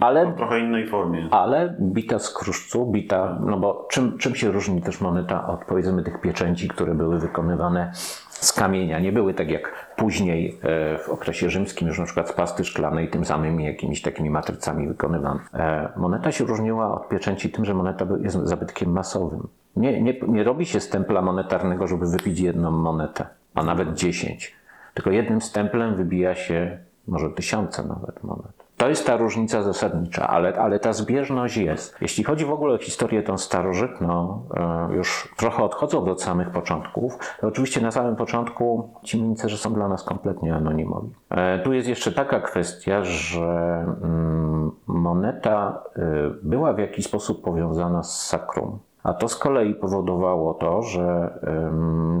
[0.00, 1.28] Ale w trochę innej formie.
[1.30, 6.02] ale bita z kruszcu, bita, no bo czym, czym się różni też moneta od powiedzmy
[6.02, 7.90] tych pieczęci, które były wykonywane
[8.30, 9.00] z kamienia.
[9.00, 13.08] Nie były tak jak później e, w okresie rzymskim, już na przykład z pasty szklanej,
[13.08, 15.40] tym samymi jakimiś takimi matrycami wykonywane.
[15.54, 19.48] E, Moneta się różniła od pieczęci tym, że moneta jest zabytkiem masowym.
[19.76, 24.56] Nie, nie, nie robi się stempla monetarnego, żeby wypić jedną monetę, a nawet dziesięć.
[24.96, 26.78] Tylko jednym stemplem wybija się
[27.08, 28.66] może tysiące nawet monet.
[28.76, 31.96] To jest ta różnica zasadnicza, ale, ale ta zbieżność jest.
[32.00, 34.42] Jeśli chodzi w ogóle o historię tą starożytną,
[34.90, 39.74] e, już trochę odchodząc od samych początków, to oczywiście na samym początku ci mincerze są
[39.74, 41.10] dla nas kompletnie anonimowi.
[41.30, 46.02] E, Tu jest jeszcze taka kwestia, że mm, moneta e,
[46.42, 48.78] była w jakiś sposób powiązana z sakrum.
[49.06, 51.34] A to z kolei powodowało to, że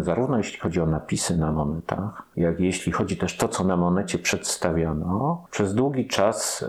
[0.00, 3.76] zarówno jeśli chodzi o napisy na monetach, jak i jeśli chodzi też to, co na
[3.76, 6.64] monecie przedstawiano, przez długi czas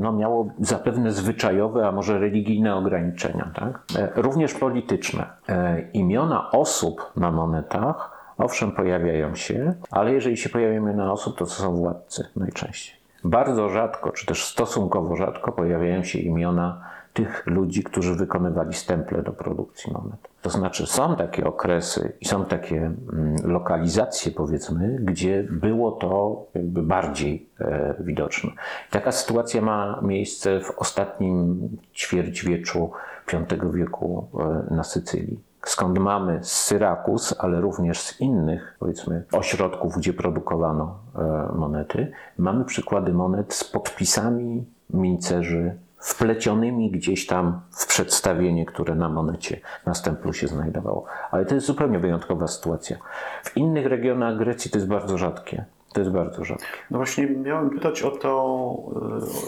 [0.00, 3.82] no, miało zapewne zwyczajowe, a może religijne ograniczenia, tak?
[3.96, 5.26] E, również polityczne.
[5.48, 11.44] E, imiona osób na monetach owszem pojawiają się, ale jeżeli się pojawiają imiona osób, to
[11.44, 12.98] to są władcy najczęściej.
[13.24, 16.87] Bardzo rzadko, czy też stosunkowo rzadko pojawiają się imiona
[17.18, 20.28] tych ludzi, którzy wykonywali stemple do produkcji monet.
[20.42, 26.82] To znaczy, są takie okresy i są takie mm, lokalizacje, powiedzmy, gdzie było to jakby
[26.82, 28.50] bardziej e, widoczne.
[28.90, 32.90] Taka sytuacja ma miejsce w ostatnim ćwierćwieczu
[33.32, 34.28] V wieku
[34.70, 35.40] e, na Sycylii.
[35.64, 42.64] Skąd mamy z Syrakus, ale również z innych, powiedzmy, ośrodków, gdzie produkowano e, monety, mamy
[42.64, 49.94] przykłady monet z podpisami mincerzy wplecionymi gdzieś tam w przedstawienie, które na monecie na
[50.32, 51.04] się znajdowało.
[51.30, 52.96] Ale to jest zupełnie wyjątkowa sytuacja.
[53.44, 55.64] W innych regionach Grecji to jest bardzo rzadkie.
[55.92, 56.66] To jest bardzo rzadkie.
[56.90, 58.28] No właśnie miałem pytać o, to,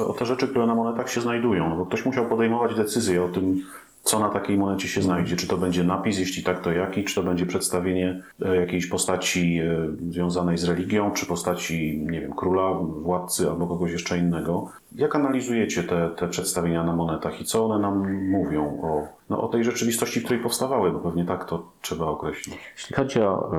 [0.00, 3.24] e, o te rzeczy, które na monetach się znajdują, no bo ktoś musiał podejmować decyzję
[3.24, 3.62] o tym,
[4.02, 5.36] co na takiej monecie się znajdzie.
[5.36, 7.04] Czy to będzie napis, jeśli tak, to jaki?
[7.04, 12.32] Czy to będzie przedstawienie e, jakiejś postaci e, związanej z religią, czy postaci, nie wiem,
[12.32, 14.70] króla, władcy albo kogoś jeszcze innego?
[14.94, 19.48] Jak analizujecie te, te przedstawienia na monetach i co one nam mówią o, no, o
[19.48, 20.92] tej rzeczywistości, w której powstawały?
[20.92, 22.58] Bo pewnie tak to trzeba określić.
[22.76, 23.50] Jeśli chodzi o,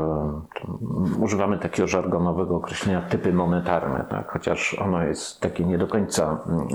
[1.17, 4.31] e, używamy takiego żargonowego określenia typy monetarne, tak?
[4.31, 6.67] chociaż ono jest takie nie do końca mm,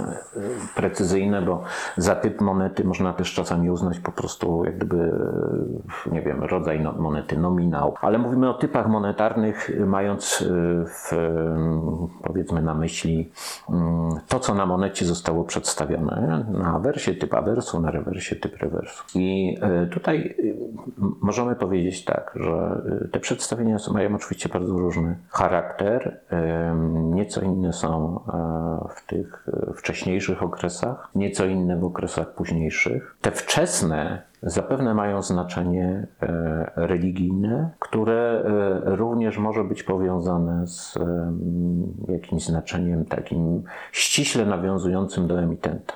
[0.76, 1.62] precyzyjne, bo
[1.96, 5.12] za typ monety można też czasami uznać po prostu jak gdyby,
[6.06, 7.94] e, nie wiem, rodzaj no- monety, nominał.
[8.00, 10.44] Ale mówimy o typach monetarnych, mając e,
[10.84, 11.12] w,
[12.22, 13.30] powiedzmy na myśli
[13.70, 16.44] mm, to, co na monecie zostało przedstawione.
[16.52, 19.04] Na awersie typ awersu, na rewersie typ rewersu.
[19.14, 20.42] I e, tutaj e,
[21.20, 26.20] możemy powiedzieć tak, że e, te przedstawienia mają oczywiście bardzo różny charakter.
[27.02, 28.20] Nieco inne są
[28.96, 33.16] w tych wcześniejszych okresach, nieco inne w okresach późniejszych.
[33.20, 41.94] Te wczesne zapewne mają znaczenie e, religijne, które e, również może być powiązane z em,
[42.08, 45.94] jakimś znaczeniem takim ściśle nawiązującym do emitenta.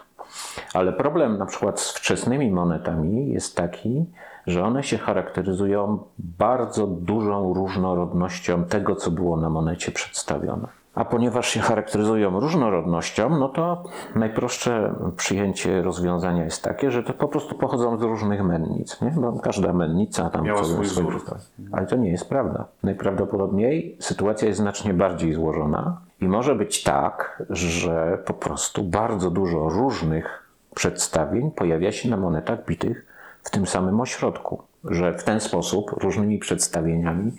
[0.74, 4.07] Ale problem na przykład z wczesnymi monetami jest taki,
[4.46, 10.79] że one się charakteryzują bardzo dużą różnorodnością tego, co było na monecie przedstawione.
[10.94, 17.29] A ponieważ się charakteryzują różnorodnością, no to najprostsze przyjęcie rozwiązania jest takie, że to po
[17.29, 19.11] prostu pochodzą z różnych mennic, nie?
[19.11, 21.24] bo każda mennica tam Miała swój wzór.
[21.72, 22.64] Ale to nie jest prawda.
[22.83, 29.68] Najprawdopodobniej sytuacja jest znacznie bardziej złożona i może być tak, że po prostu bardzo dużo
[29.68, 33.07] różnych przedstawień pojawia się na monetach bitych
[33.42, 34.62] w tym samym ośrodku.
[34.84, 37.32] Że w ten sposób różnymi przedstawieniami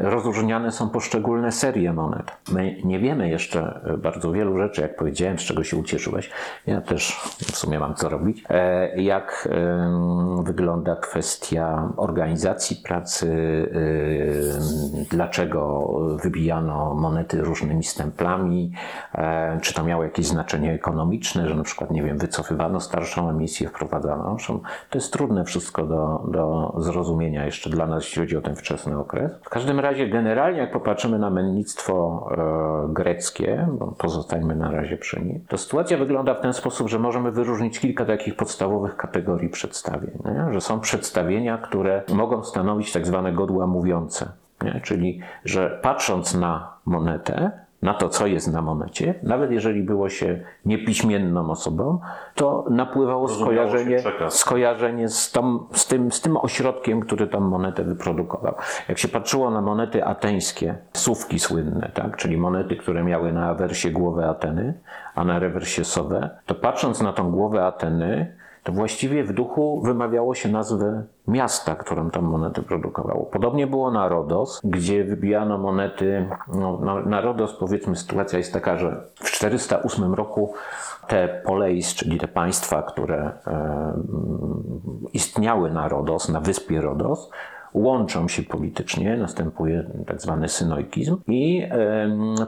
[0.00, 2.32] rozróżniane są poszczególne serie monet.
[2.52, 6.30] My nie wiemy jeszcze e, bardzo wielu rzeczy, jak powiedziałem, z czego się ucieszyłeś.
[6.66, 7.20] Ja też
[7.52, 8.44] w sumie mam co robić.
[8.50, 9.48] E, Jak
[10.42, 13.30] wygląda kwestia organizacji pracy,
[15.10, 15.88] dlaczego
[16.22, 18.72] wybijano monety różnymi stemplami,
[19.14, 23.68] e, czy to miało jakieś znaczenie ekonomiczne, że na przykład, nie wiem, wycofywano starszą emisję,
[23.68, 24.36] wprowadzano.
[24.90, 28.98] To jest trudne wszystko do, do zrozumienia jeszcze dla nas, jeśli chodzi o ten wczesny
[28.98, 29.32] okres.
[29.42, 35.24] W każdym razie, generalnie, jak popatrzymy na mennictwo e, greckie, bo pozostańmy na razie przy
[35.24, 40.10] nim, to sytuacja wygląda w ten sposób, że możemy wyróżnić kilka takich podstawowych kategorii przedstawień.
[40.24, 40.52] Nie?
[40.52, 44.32] Że są przedstawienia, które mogą stanowić tak zwane godła mówiące.
[44.62, 44.80] Nie?
[44.84, 47.50] Czyli, że patrząc na monetę,
[47.82, 51.98] na to, co jest na monecie, nawet jeżeli było się niepiśmienną osobą,
[52.34, 55.32] to napływało skojarzenie, skojarzenie z,
[55.72, 58.54] z, tym, z tym ośrodkiem, który tam monetę wyprodukował.
[58.88, 62.16] Jak się patrzyło na monety ateńskie, słówki słynne, tak?
[62.16, 64.74] czyli monety, które miały na awersie głowę Ateny,
[65.14, 70.34] a na rewersie sowę, to patrząc na tą głowę Ateny, to właściwie w duchu wymawiało
[70.34, 73.24] się nazwę miasta, którą tam monety produkowało.
[73.24, 76.28] Podobnie było na Rodos, gdzie wybijano monety.
[76.54, 80.54] No, na Rodos, powiedzmy, sytuacja jest taka, że w 408 roku
[81.08, 83.92] te poleis, czyli te państwa, które e,
[85.12, 87.30] istniały na Rodos, na wyspie Rodos,
[87.74, 91.68] łączą się politycznie, następuje tak zwany synojkizm i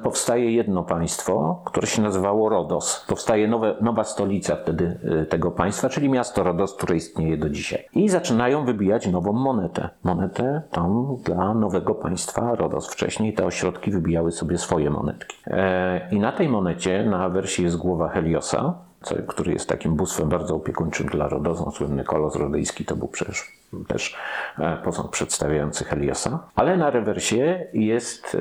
[0.02, 3.04] powstaje jedno państwo, które się nazywało Rodos.
[3.08, 7.85] Powstaje nowe, nowa stolica wtedy e, tego państwa, czyli miasto Rodos, które istnieje do dzisiaj.
[7.94, 9.88] I zaczynają wybijać nową monetę.
[10.02, 12.88] Monetę tą dla nowego państwa Rodos.
[12.88, 15.37] Wcześniej te ośrodki wybijały sobie swoje monetki.
[15.46, 20.28] E, I na tej monecie, na wersji jest głowa Heliosa, co, który jest takim bóstwem
[20.28, 21.70] bardzo opiekuńczym dla Rodosu.
[21.70, 24.16] Słynny kolos rodyjski to był przecież też
[24.58, 26.38] e, posąg przedstawiający Heliosa.
[26.54, 28.37] Ale na rewersie jest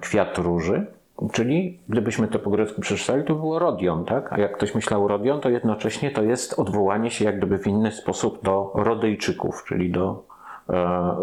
[0.00, 0.86] kwiat róży,
[1.32, 4.32] czyli gdybyśmy to po grecku przeczytali, to było Rodion, tak?
[4.32, 7.92] A jak ktoś myślał Rodion, to jednocześnie to jest odwołanie się jak gdyby w inny
[7.92, 10.24] sposób do Rodyjczyków, czyli do
[10.70, 11.16] e,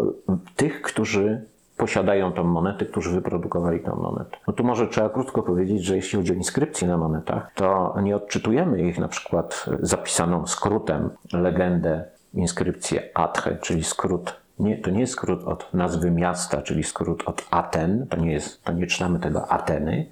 [0.56, 1.42] tych, którzy
[1.76, 4.36] posiadają tą monetę, którzy wyprodukowali tą monetę.
[4.46, 8.16] No tu może trzeba krótko powiedzieć, że jeśli chodzi o inskrypcje na monetach, to nie
[8.16, 15.12] odczytujemy ich na przykład zapisaną skrótem legendę, inskrypcję Athe, czyli skrót nie, to nie jest
[15.12, 19.52] skrót od nazwy miasta, czyli skrót od Aten, to nie, jest, to nie czytamy tego
[19.52, 20.06] Ateny,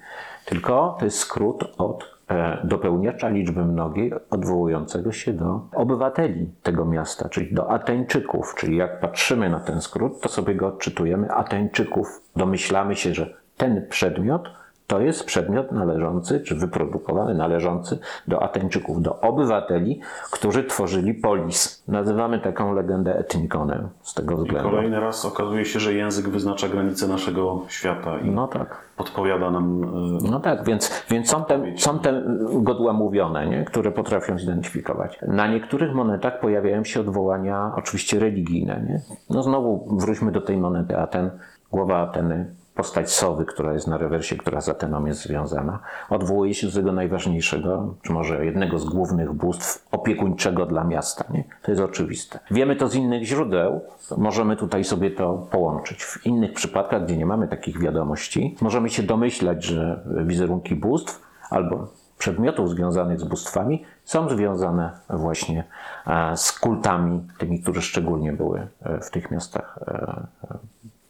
[0.45, 7.29] tylko to jest skrót od e, dopełniacza liczby mnogiej odwołującego się do obywateli tego miasta,
[7.29, 8.55] czyli do Ateńczyków.
[8.59, 12.23] Czyli jak patrzymy na ten skrót, to sobie go odczytujemy Ateńczyków.
[12.37, 14.49] Domyślamy się, że ten przedmiot
[14.87, 20.01] to jest przedmiot należący, czy wyprodukowany, należący do Ateńczyków, do obywateli,
[20.33, 21.83] którzy tworzyli polis.
[21.89, 24.71] Nazywamy taką legendę etnikonem z tego względu.
[24.71, 28.77] Kolejny raz okazuje się, że język wyznacza granice naszego świata i No tak.
[28.97, 32.23] podpowiada nam e, No tak, więc, więc są, te, są te
[32.53, 33.65] godła mówione, nie?
[33.65, 35.19] które potrafią zidentyfikować.
[35.29, 38.85] Na niektórych monetach pojawiają się odwołania oczywiście religijne.
[38.89, 39.01] Nie?
[39.31, 41.31] No znowu wróćmy do tej monety Aten.
[41.73, 45.79] Głowa Ateny, postać sowy, która jest na rewersie, która z Ateną jest związana,
[46.11, 51.25] odwołuje się do tego najważniejszego, czy może jednego z głównych bóstw opiekuńczego dla miasta.
[51.31, 51.45] Nie?
[51.63, 52.39] To jest oczywiste.
[52.51, 53.81] Wiemy to z innych źródeł,
[54.17, 56.05] możemy tutaj sobie to połączyć.
[56.05, 61.89] W innych przypadkach, gdzie nie mamy takich wiadomości, możemy się domyślać, że wizerunki bóstw albo
[62.19, 65.65] przedmiotów związanych z bóstwami są związane właśnie
[66.07, 70.27] e, z kultami, tymi, które szczególnie były e, w tych miastach e,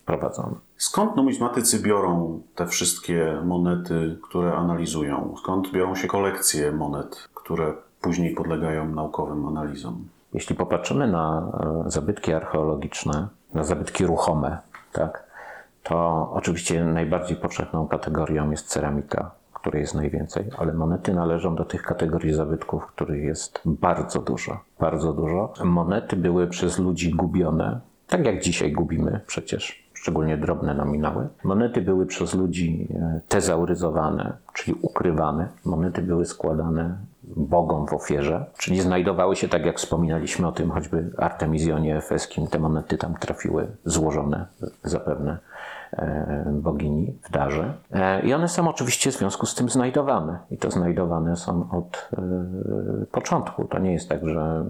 [0.05, 0.66] prowadzone.
[0.79, 5.35] Skąd numizmatycy biorą te wszystkie monety, które analizują?
[5.39, 10.09] Skąd biorą się kolekcje monet, które później podlegają naukowym analizom?
[10.35, 11.53] Jeśli popatrzymy na
[11.87, 14.59] e, zabytki archeologiczne, na zabytki ruchome,
[14.93, 15.27] tak,
[15.83, 21.83] to oczywiście najbardziej powszechną kategorią jest ceramika, której jest najwięcej, ale monety należą do tych
[21.83, 25.53] kategorii zabytków, których jest bardzo dużo, bardzo dużo.
[25.65, 31.29] Monety były przez ludzi gubione, tak jak dzisiaj gubimy przecież, szczególnie drobne nominały.
[31.45, 35.49] Monety były przez ludzi e, tezauryzowane, czyli ukrywane.
[35.65, 36.97] Monety były składane
[37.37, 42.59] bogom w ofierze, czyli znajdowały się, tak jak wspominaliśmy o tym choćby Artemizjonie Efeskim, te
[42.59, 44.47] monety tam trafiły złożone
[44.83, 45.39] zapewne
[46.53, 47.75] bogini w darze.
[47.93, 50.39] E, I one są oczywiście w związku z tym znajdowane.
[50.51, 53.65] I to znajdowane są od e, początku.
[53.65, 54.65] To nie jest tak, że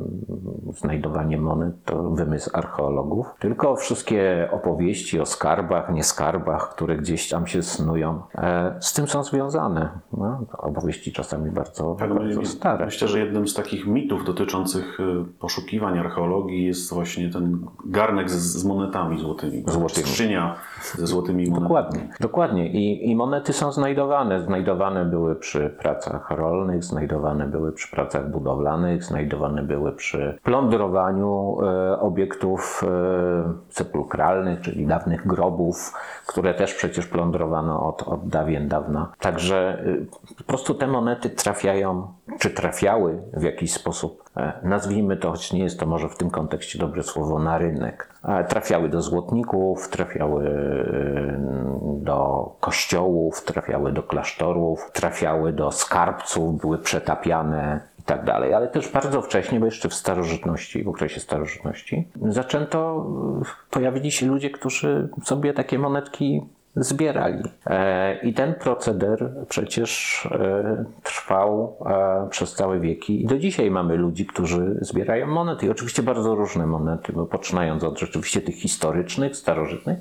[0.75, 7.63] znajdowanie monet to wymysł archeologów, tylko wszystkie opowieści o skarbach, nieskarbach, które gdzieś tam się
[7.63, 9.89] snują, e, z tym są związane.
[10.13, 12.85] No, opowieści czasami bardzo, Tak, bardzo my- stare.
[12.85, 14.99] Myślę, że jednym z takich mitów dotyczących
[15.39, 19.65] poszukiwań archeologii jest właśnie ten garnek z, z monetami złotymi.
[19.67, 20.07] Złotymi.
[20.07, 20.55] Skrzynia
[20.95, 21.61] ze złotymi monetami.
[21.61, 22.69] Dokładnie, dokładnie.
[22.69, 24.41] I, I monety są znajdowane.
[24.41, 32.01] Znajdowane były przy pracach rolnych, znajdowane były przy pracach budowlanych, znajdowane były przy plądrowaniu e,
[32.01, 35.95] obiektów e, sepulkralnych, czyli dawnych grobów,
[36.27, 39.13] które też przecież plądrowano od, od dawien dawna.
[39.21, 42.07] Także e, po prostu te monety trafiają,
[42.39, 44.26] czy trafiały w jakiś sposób,
[44.63, 48.15] nazwijmy to, choć nie jest to może w tym kontekście dobre słowo, na rynek.
[48.25, 51.39] E, Trafiały do złotników, trafiały e,
[51.83, 58.55] do kościołów, trafiały do klasztorów, trafiały do skarbców, były przetapiane i tak dalej.
[58.55, 63.07] Ale też bardzo wcześnie, bo jeszcze w starożytności, w okresie starożytności, zaczęto,
[63.43, 66.43] e, pojawili się ludzie, którzy sobie takie monetki
[66.77, 67.43] zbierali.
[67.67, 73.23] E, I ten proceder przecież e, trwał e, przez całe wieki.
[73.23, 75.67] I do dzisiaj mamy ludzi, którzy zbierają monety.
[75.67, 79.99] I oczywiście bardzo różne monety, bo poczynając od rzeczywiście tych historycznych, starożytnych,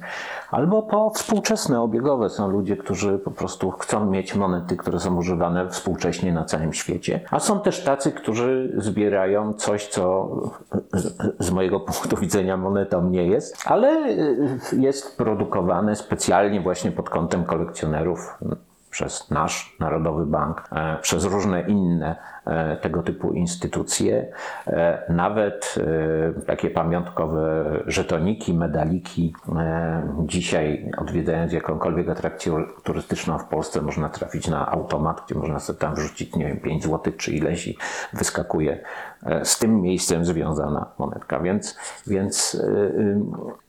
[0.51, 2.29] albo po współczesne, obiegowe.
[2.29, 7.19] Są ludzie, którzy po prostu chcą mieć monety, które są używane współcześnie na całym świecie.
[7.31, 10.29] A są też tacy, którzy zbierają coś, co
[11.39, 14.15] z- mojego punktu widzenia monetą nie jest, ale
[14.77, 18.37] jest produkowane specjalnie właśnie pod kątem kolekcjonerów
[18.95, 24.33] przez nasz Narodowy Bank, e, przez różne inne e, tego typu instytucje,
[24.67, 25.75] e, nawet
[26.47, 29.33] takie pamiątkowe żetoniki, medaliki.
[30.19, 35.95] Dzisiaj odwiedzając jakąkolwiek atrakcję turystyczną w Polsce można trafić na automat, gdzie można sobie tam
[35.95, 37.77] wrzucić, nie wiem, 5 zł czy ileś i
[38.13, 38.83] wyskakuje
[39.43, 41.39] z tym miejscem związana monetka.
[41.39, 42.61] Więc, więc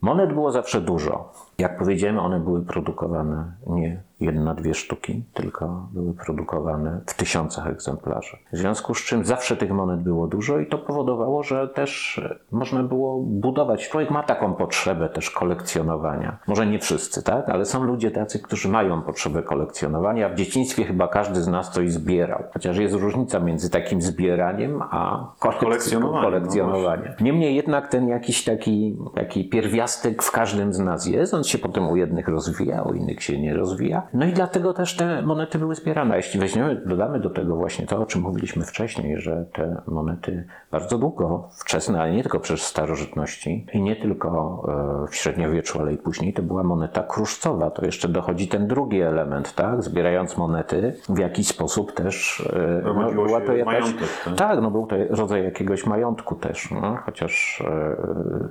[0.01, 1.33] monet było zawsze dużo.
[1.59, 8.37] Jak powiedziałem, one były produkowane nie jedna, dwie sztuki, tylko były produkowane w tysiącach egzemplarzy.
[8.53, 12.21] W związku z czym zawsze tych monet było dużo i to powodowało, że też
[12.53, 13.89] można było budować.
[13.89, 16.39] Człowiek ma taką potrzebę też kolekcjonowania.
[16.47, 17.49] Może nie wszyscy, tak?
[17.49, 20.29] Ale są ludzie tacy, którzy mają potrzebę kolekcjonowania.
[20.29, 22.43] W dzieciństwie chyba każdy z nas coś zbierał.
[22.53, 26.31] Chociaż jest różnica między takim zbieraniem a kolekcjonowaniem.
[26.31, 27.25] Kolekcjonowaniem, no.
[27.25, 31.35] Niemniej jednak ten jakiś taki, taki pierwiastek w każdym z nas jest.
[31.35, 34.03] On się potem u jednych rozwija, u innych się nie rozwija.
[34.15, 36.15] No i dlatego też te monety były zbierane.
[36.15, 40.47] A jeśli weźmiemy, dodamy do tego właśnie to, o czym mówiliśmy wcześniej, że te monety
[40.71, 44.63] bardzo długo, wczesne, ale nie tylko przez starożytności i nie tylko
[45.05, 47.71] e, w średniowieczu, ale i później, to była moneta kruszcowa.
[47.71, 49.83] To jeszcze dochodzi ten drugi element, tak?
[49.83, 53.75] Zbierając monety, w jakiś sposób też e, no, była to jakaś...
[53.75, 54.35] majątek, tak?
[54.35, 57.97] Tak, no był to rodzaj jakiegoś majątku też, no, chociaż e,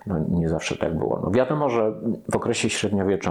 [0.08, 1.20] no, nie zawsze tak było.
[1.24, 1.94] No, wiadomo, że
[2.32, 2.85] w okresie średniowiecza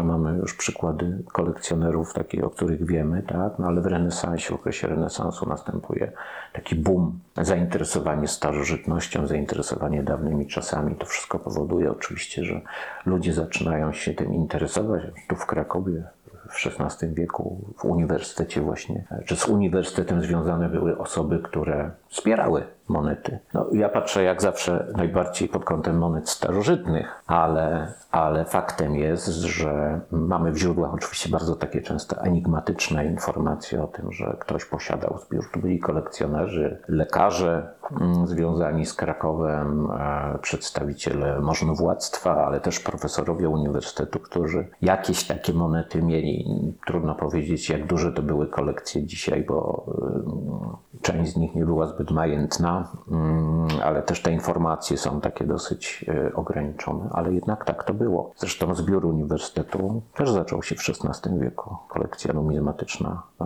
[0.05, 3.59] mamy już przykłady kolekcjonerów, takich, o których wiemy, tak?
[3.59, 6.13] no, ale w renesansie, w okresie renesansu następuje
[6.53, 10.97] taki boom, zainteresowanie starożytnością, zainteresowanie dawnymi czasami.
[10.97, 12.61] To wszystko powoduje oczywiście, że
[13.07, 15.03] ludzie zaczynają się tym interesować.
[15.29, 16.05] Tu w Krakowie
[16.51, 23.39] w XVI wieku w uniwersytecie właśnie, czy z uniwersytetem związane były osoby, które wspierały monety.
[23.55, 30.01] No, ja patrzę jak zawsze najbardziej pod kątem monet starożytnych, ale, ale faktem jest, że
[30.11, 35.45] mamy w źródłach oczywiście bardzo takie często enigmatyczne informacje o tym, że ktoś posiadał zbiór.
[35.53, 37.69] Tu byli kolekcjonerzy, lekarze
[38.01, 46.03] mm, związani z Krakowem, e, przedstawiciele możnowładztwa, ale też profesorowie uniwersytetu, którzy jakieś takie monety
[46.03, 46.45] mieli.
[46.87, 49.87] Trudno powiedzieć, jak duże to były kolekcje dzisiaj, bo
[50.97, 52.74] y, część z nich nie była zbyt majętna,
[53.11, 58.33] mm, ale też te informacje są takie dosyć y, ograniczone, ale jednak tak to było.
[58.37, 61.77] Zresztą zbiór uniwersytetu też zaczął się w XVI wieku.
[61.89, 63.45] Kolekcja numizmatyczna, y,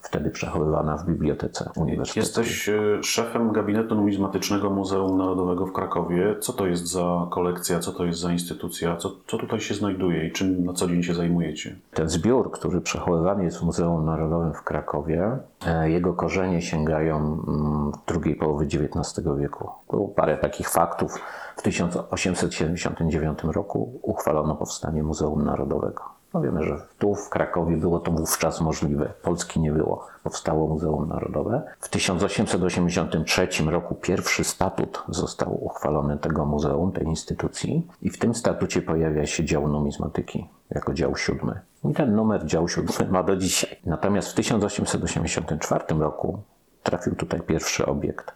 [0.00, 2.20] wtedy przechowywana w bibliotece uniwersytetu.
[2.20, 6.36] Jesteś e, szefem gabinetu numizmatycznego Muzeum Narodowego w Krakowie.
[6.40, 10.26] Co to jest za kolekcja, co to jest za instytucja, co, co tutaj się znajduje
[10.26, 11.76] i czym na co dzień się zajmujecie?
[11.94, 17.91] Ten zbiór, który przechowywany jest w Muzeum Narodowym w Krakowie, e, jego korzenie sięgają mm,
[18.06, 19.70] drugiej połowy XIX wieku.
[19.90, 21.18] Było parę takich faktów.
[21.56, 26.02] W 1879 roku uchwalono powstanie Muzeum Narodowego.
[26.34, 29.12] No wiemy, że tu w Krakowie było to wówczas możliwe.
[29.22, 30.06] Polski nie było.
[30.24, 31.62] Powstało Muzeum Narodowe.
[31.80, 38.82] W 1883 roku pierwszy statut został uchwalony tego muzeum, tej instytucji i w tym statucie
[38.82, 41.60] pojawia się dział numizmatyki jako dział siódmy.
[41.84, 43.76] I ten numer dział siódmy ma do dzisiaj.
[43.86, 46.38] Natomiast w 1884 roku
[46.82, 48.32] trafił tutaj pierwszy obiekt.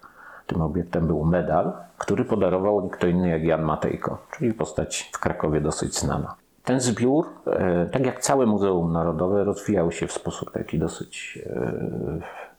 [0.47, 5.19] Tym obiektem był medal, który podarował nie kto inny jak Jan Matejko, czyli postać w
[5.19, 6.35] Krakowie dosyć znana.
[6.65, 11.73] Ten zbiór, e, tak jak całe Muzeum Narodowe, rozwijał się w sposób taki dosyć, e,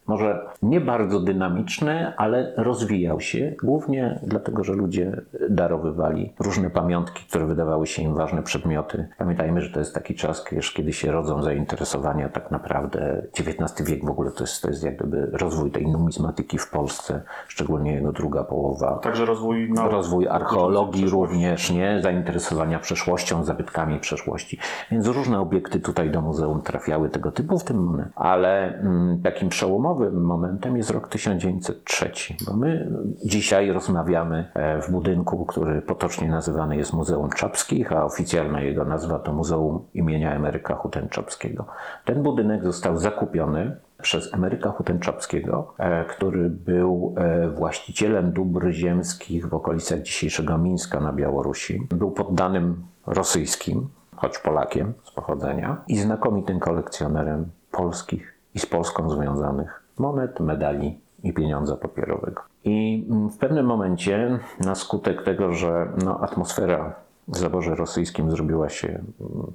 [0.07, 7.45] może nie bardzo dynamiczny, ale rozwijał się, głównie dlatego, że ludzie darowywali różne pamiątki, które
[7.45, 9.07] wydawały się im ważne przedmioty.
[9.17, 10.45] Pamiętajmy, że to jest taki czas,
[10.75, 13.23] kiedy się rodzą zainteresowania tak naprawdę.
[13.39, 17.21] XIX wiek w ogóle to jest, to jest jak gdyby rozwój tej numizmatyki w Polsce,
[17.47, 18.99] szczególnie jego druga połowa.
[19.03, 22.01] Także rozwój nauk Rozwój archeologii również, nie?
[22.01, 24.59] Zainteresowania przeszłością, zabytkami przeszłości.
[24.91, 28.05] Więc różne obiekty tutaj do muzeum trafiały tego typu, w tym.
[28.15, 32.11] Ale mm, takim przełomowym momentem jest rok 1903,
[32.45, 32.91] bo my
[33.25, 39.19] dzisiaj rozmawiamy e, w budynku, który potocznie nazywany jest Muzeum Czapskich, a oficjalna jego nazwa
[39.19, 41.65] to Muzeum imienia Emeryka Hutenczapskiego.
[42.05, 49.53] Ten budynek został zakupiony przez Emeryka Hutenczapskiego, e, który był e, właścicielem dóbr ziemskich w
[49.53, 51.87] okolicach dzisiejszego Mińska na Białorusi.
[51.89, 59.86] Był poddanym rosyjskim, choć Polakiem z pochodzenia i znakomitym kolekcjonerem polskich i z Polską związanych
[59.99, 62.41] monet, medali i pieniądza papierowego.
[62.63, 66.95] I mm, w pewnym momencie, na skutek tego, że no, atmosfera
[67.27, 69.03] w zaborze rosyjskim zrobiła się mm,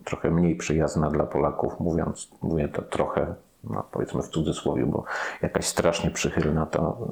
[0.04, 3.34] trochę mniej przyjazna dla Polaków, mówiąc, mówię to trochę,
[3.64, 5.04] no, powiedzmy w cudzysłowie, bo
[5.42, 7.08] jakaś strasznie przychylna to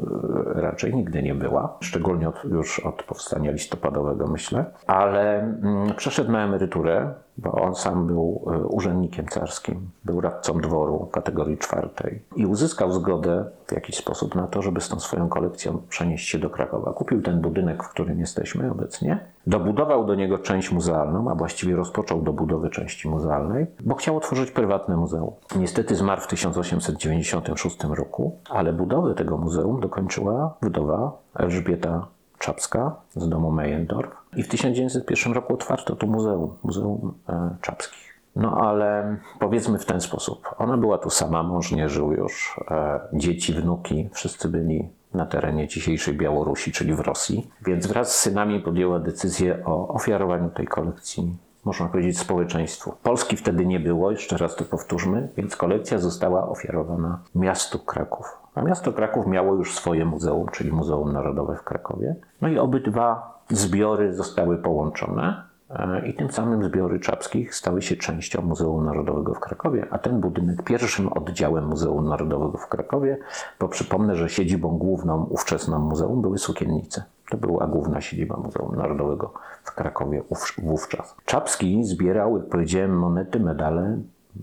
[0.57, 6.33] y, raczej nigdy nie była, szczególnie od, już od powstania listopadowego, myślę, ale mm, przeszedł
[6.33, 12.47] na emeryturę, bo on sam był y, urzędnikiem carskim, był radcą dworu kategorii czwartej i
[12.47, 16.51] uzyskał zgodę w jakiś sposób na to, żeby z tą swoją kolekcją przenieść się do
[16.51, 16.93] Krakowa.
[16.93, 22.23] Kupił ten budynek, w którym jesteśmy obecnie, dobudował do niego część muzealną, a właściwie rozpoczął
[22.23, 25.33] dobudowę części muzealnej, bo chciał otworzyć prywatne muzeum.
[25.57, 32.07] Niestety zmarł w 1896 roku, ale budowę tego muzeum dokończyła wdowa Elżbieta
[32.39, 34.20] Czapska z domu Meyendorf.
[34.37, 38.11] I w 1901 roku otwarto tu muzeum, Muzeum e, Czapskich.
[38.37, 40.55] No ale powiedzmy w ten sposób.
[40.59, 45.69] Ona była tu sama, mąż nie żył już, e, dzieci, wnuki, wszyscy byli na terenie
[45.69, 47.51] dzisiejszej Białorusi, czyli w Rosji.
[47.67, 52.95] Więc wraz z synami podjęła decyzję o ofiarowaniu tej kolekcji, można powiedzieć, społeczeństwu.
[53.03, 58.27] Polski wtedy nie było, jeszcze raz to powtórzmy, więc kolekcja została ofiarowana miastu Kraków.
[58.57, 62.17] Miasto Kraków miało już swoje muzeum, czyli Muzeum Narodowe w Krakowie.
[62.41, 65.43] No i obydwa zbiory zostały połączone.
[65.71, 70.21] E, I tym samym zbiory czapskich stały się częścią Muzeum Narodowego w Krakowie, a ten
[70.21, 73.19] budynek pierwszym oddziałem Muzeum Narodowego w Krakowie,
[73.61, 77.05] bo przypomnę, że siedzibą główną ówczesną muzeum były Sukiennice.
[77.31, 79.33] To była główna siedziba Muzeum Narodowego
[79.65, 81.17] w Krakowie ów- wówczas.
[81.25, 83.99] Czapski zbierał, jak powiedziałem, monety, medale,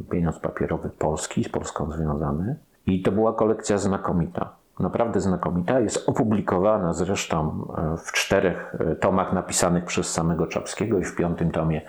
[0.09, 2.55] pieniądz papierowy polski, z Polską związany
[2.87, 5.79] i to była kolekcja znakomita naprawdę znakomita.
[5.79, 11.51] Jest opublikowana zresztą e, w czterech e, tomach napisanych przez samego Czapskiego i w piątym
[11.51, 11.81] tomie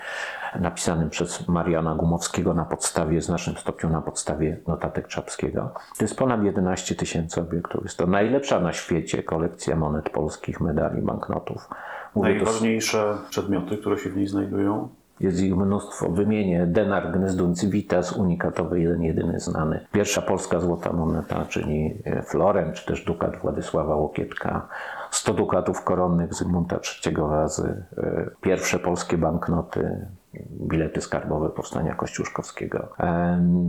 [0.61, 5.75] napisanym przez Mariana Gumowskiego na podstawie, w znacznym stopniu na podstawie notatek Czapskiego.
[5.99, 7.83] To jest ponad 11 tysięcy obiektów.
[7.83, 11.69] Jest to najlepsza na świecie kolekcja monet polskich, medali, banknotów.
[12.15, 14.89] Mówię to Najważniejsze przedmioty, które się w niej znajdują.
[15.21, 16.09] Jest ich mnóstwo.
[16.09, 19.81] Wymienię denar gnezdun civitas, unikatowy, jeden jedyny znany.
[19.93, 24.69] Pierwsza polska złota moneta, czyli e, florem, czy też dukat Władysława Łokietka.
[25.11, 27.83] 100 dukatów koronnych Zygmunta III Wazy.
[27.99, 30.07] e, Pierwsze polskie banknoty,
[30.51, 32.89] bilety skarbowe Powstania Kościuszkowskiego.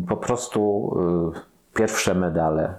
[0.09, 0.91] Po prostu
[1.35, 2.73] e, pierwsze medale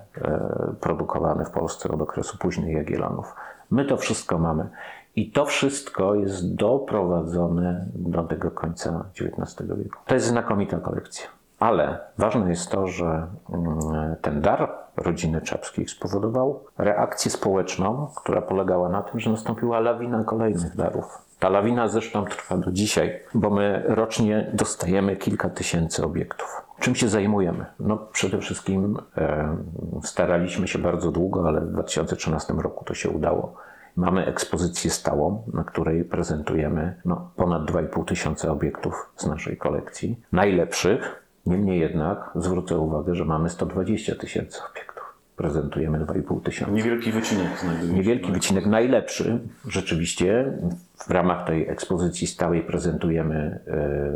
[0.81, 3.35] produkowane w Polsce od okresu późnych Jagiellonów.
[3.71, 4.69] My to wszystko mamy.
[5.17, 9.99] I to wszystko jest doprowadzone do tego końca XIX wieku.
[10.07, 11.27] To jest znakomita kolekcja.
[11.59, 13.79] Ale ważne jest to, że mm,
[14.23, 20.77] ten dar rodziny Czapskich spowodował reakcję społeczną, która polegała na tym, że nastąpiła lawina kolejnych
[20.77, 21.19] darów.
[21.39, 26.63] Ta lawina zresztą trwa do dzisiaj, bo my rocznie dostajemy kilka tysięcy obiektów.
[26.81, 27.67] Czym się zajmujemy?
[27.81, 29.57] No przede wszystkim e,
[30.03, 33.57] staraliśmy się bardzo długo, ale w 2013 roku to się udało.
[33.97, 40.21] Mamy ekspozycję stałą, na której prezentujemy no, ponad 2,5 tysiąca obiektów z naszej kolekcji.
[40.33, 45.15] Najlepszych, niemniej jednak zwrócę uwagę, że mamy 120 tysięcy obiektów.
[45.37, 46.73] Prezentujemy 2,5 tysiąca.
[46.73, 47.97] Niewielki wycinek znajduje się.
[47.97, 50.53] Niewielki wycinek, najlepszy rzeczywiście.
[51.07, 53.61] W ramach tej ekspozycji stałej prezentujemy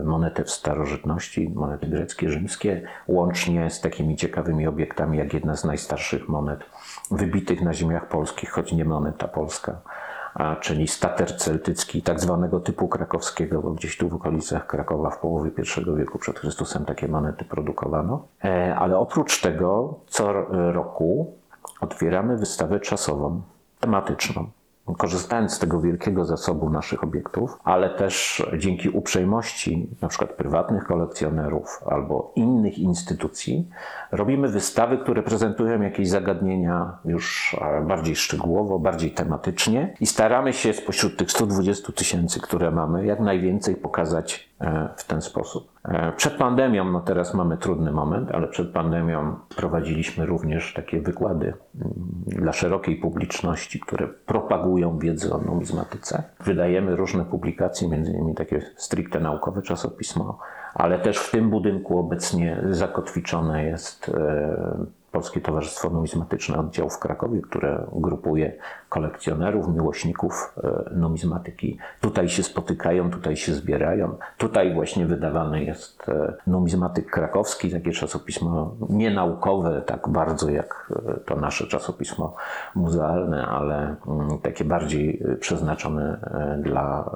[0.00, 5.64] e, monetę w starożytności, monety greckie, rzymskie, łącznie z takimi ciekawymi obiektami, jak jedna z
[5.64, 6.60] najstarszych monet
[7.10, 9.80] wybitych na ziemiach polskich, choć nie moneta polska,
[10.34, 15.18] a, czyli stater celtycki, tak zwanego typu krakowskiego, bo gdzieś tu w okolicach Krakowa w
[15.18, 18.26] połowie I wieku przed Chrystusem takie monety produkowano.
[18.44, 21.34] E, Ale oprócz tego co roku
[21.80, 23.42] otwieramy wystawę czasową,
[23.80, 24.50] tematyczną.
[24.98, 31.80] Korzystając z tego wielkiego zasobu naszych obiektów, ale też dzięki uprzejmości na przykład prywatnych kolekcjonerów
[31.86, 33.68] albo innych instytucji,
[34.12, 40.72] robimy wystawy, które prezentują jakieś zagadnienia już e, bardziej szczegółowo, bardziej tematycznie i staramy się
[40.72, 44.53] spośród tych 120 tysięcy, które mamy, jak najwięcej pokazać
[44.96, 45.72] w ten sposób.
[45.84, 51.46] E, Przed pandemią, no teraz mamy trudny moment, ale przed pandemią prowadziliśmy również takie wykłady
[51.46, 51.92] mm,
[52.26, 56.22] dla szerokiej publiczności, które propagują wiedzę o numizmatyce.
[56.40, 60.38] Wydajemy różne publikacje, między innymi takie stricte naukowe czasopismo,
[60.74, 67.40] ale też w tym budynku obecnie zakotwiczone jest e, Polskie Towarzystwo Numizmatyczne Oddział w Krakowie,
[67.40, 68.52] które grupuje
[68.88, 71.78] kolekcjonerów, miłośników e, numizmatyki.
[72.00, 74.16] Tutaj się spotykają, tutaj się zbierają.
[74.38, 81.36] Tutaj właśnie wydawany jest e, numizmatyk krakowski, takie czasopismo nienaukowe, tak bardzo jak e, to
[81.36, 82.34] nasze czasopismo
[82.74, 86.20] muzealne, ale mm, takie bardziej przeznaczone
[86.62, 87.10] dla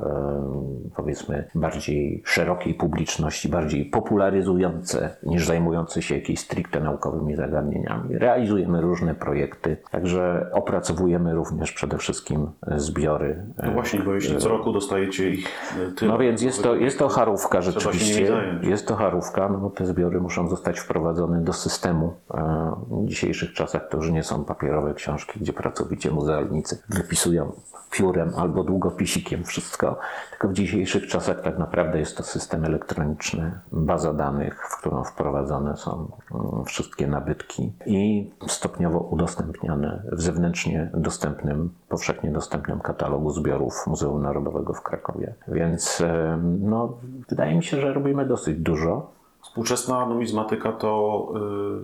[0.96, 7.87] powiedzmy bardziej szerokiej publiczności, bardziej popularyzujące niż zajmujące się jakimiś stricte naukowymi zagadnieniami.
[8.10, 13.42] Realizujemy różne projekty, także opracowujemy również przede wszystkim zbiory.
[13.58, 15.46] e, No właśnie, bo jeśli co roku dostajecie ich
[15.88, 16.12] e, tyle.
[16.12, 18.32] No więc jest to, jest to się rzeczywiście.
[18.62, 22.14] Jest to charówka, no bo te zbiory muszą zostać wprowadzone do systemu.
[22.34, 27.52] E, W dzisiejszych czasach to już nie są papierowe książki, gdzie pracowicie muzealnicy wypisują
[27.90, 29.98] piórem albo długopisikiem wszystko,
[30.30, 35.76] tylko w dzisiejszych czasach tak naprawdę jest to system elektroniczny, baza danych, w którą wprowadzone
[35.76, 44.22] są mm, wszystkie nabytki i stopniowo udostępniane w zewnętrznie dostępnym, powszechnie dostępnym katalogu zbiorów Muzeum
[44.22, 45.34] Narodowego w Krakowie.
[45.48, 46.02] Więc
[46.60, 46.98] no,
[47.28, 49.17] wydaje mi się, że robimy dosyć dużo.
[49.58, 51.28] Współczesna numizmatyka to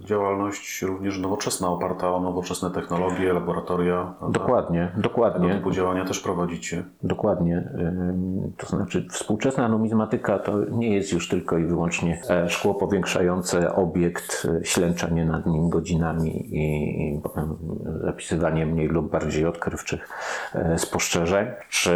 [0.03, 4.15] y, działalność również nowoczesna, oparta o nowoczesne technologie, laboratoria.
[4.19, 4.39] prawda?
[4.41, 5.55] Dokładnie, Tego dokładnie.
[5.55, 6.85] typu działania też prowadzicie.
[7.03, 7.69] Dokładnie.
[7.79, 13.75] Ym, To znaczy, współczesna numizmatyka to nie jest już tylko i wyłącznie e, szkło powiększające
[13.75, 17.57] obiekt, e, ślęczenie nad nim godzinami i, i potem
[18.05, 20.09] zapisywanie mniej lub bardziej odkrywczych
[20.55, 21.95] e, spostrzeżeń, czy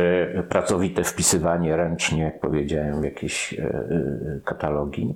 [0.49, 3.61] pracowite wpisywanie ręcznie, jak powiedziałem, w jakieś
[4.45, 5.14] katalogi.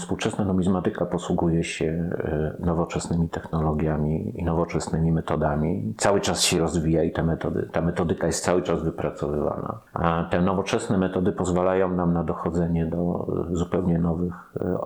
[0.00, 5.94] Współczesna numizmatyka posługuje się e, nowoczesnymi technologiami i nowoczesnymi metodami.
[5.96, 9.80] Cały czas się rozwija i te metody, ta metodyka jest cały czas wypracowywana.
[9.92, 14.34] A te nowoczesne metody pozwalają nam na dochodzenie do e, zupełnie nowych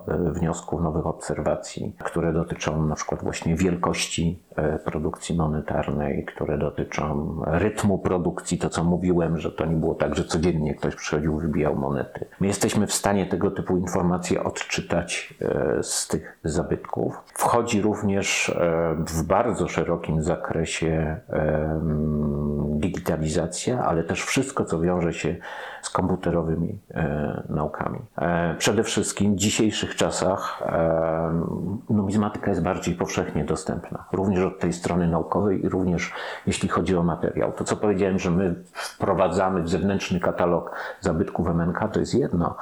[0.07, 4.39] e, wniosków, nowych obserwacji, które dotyczą na przykład właśnie wielkości
[4.85, 10.23] produkcji monetarnej, które dotyczą rytmu produkcji, to co mówiłem, że to nie było tak, że
[10.23, 12.25] codziennie ktoś przychodził, wybijał monety.
[12.39, 15.04] My jesteśmy w stanie tego typu informacje odczytać
[15.41, 17.21] e, z tych zabytków.
[17.33, 25.35] Wchodzi również e, w bardzo szerokim zakresie em, digitalizacja, ale też wszystko, co wiąże się
[25.81, 27.99] z komputerowymi e, naukami.
[28.17, 31.43] E, Przede wszystkim w dzisiejszych czasach e,
[31.89, 36.13] numizmatyka jest bardziej powszechnie dostępna, również od tej strony naukowej i również
[36.47, 37.51] jeśli chodzi o materiał.
[37.51, 42.55] To, co powiedziałem, że my wprowadzamy w zewnętrzny katalog zabytków MNK, to jest jedno,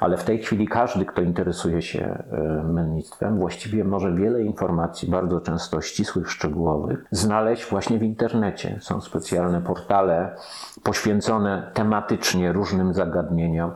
[0.00, 5.40] ale w tej chwili każdy, kto interesuje się e, mennictwem, właściwie może wiele informacji, bardzo
[5.40, 8.78] często ścisłych, szczegółowych, znaleźć właśnie w internecie.
[8.80, 10.36] Są specjalne portale
[10.82, 13.72] poświęcone tematycznie różnym zagadnieniom.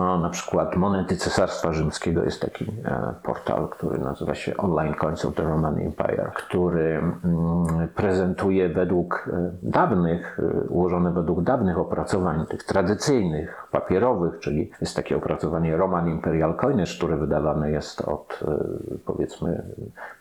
[0.00, 5.24] No, na przykład monety Cesarstwa Rzymskiego jest taki e, portal, który nazywa się Online Coins
[5.24, 12.46] of the Roman Empire, który mm, prezentuje według e, dawnych, e, ułożone według dawnych opracowań,
[12.46, 18.40] tych tradycyjnych, papierowych, czyli jest takie opracowanie Roman Imperial Coinage, które wydawane jest od
[19.06, 19.62] powiedzmy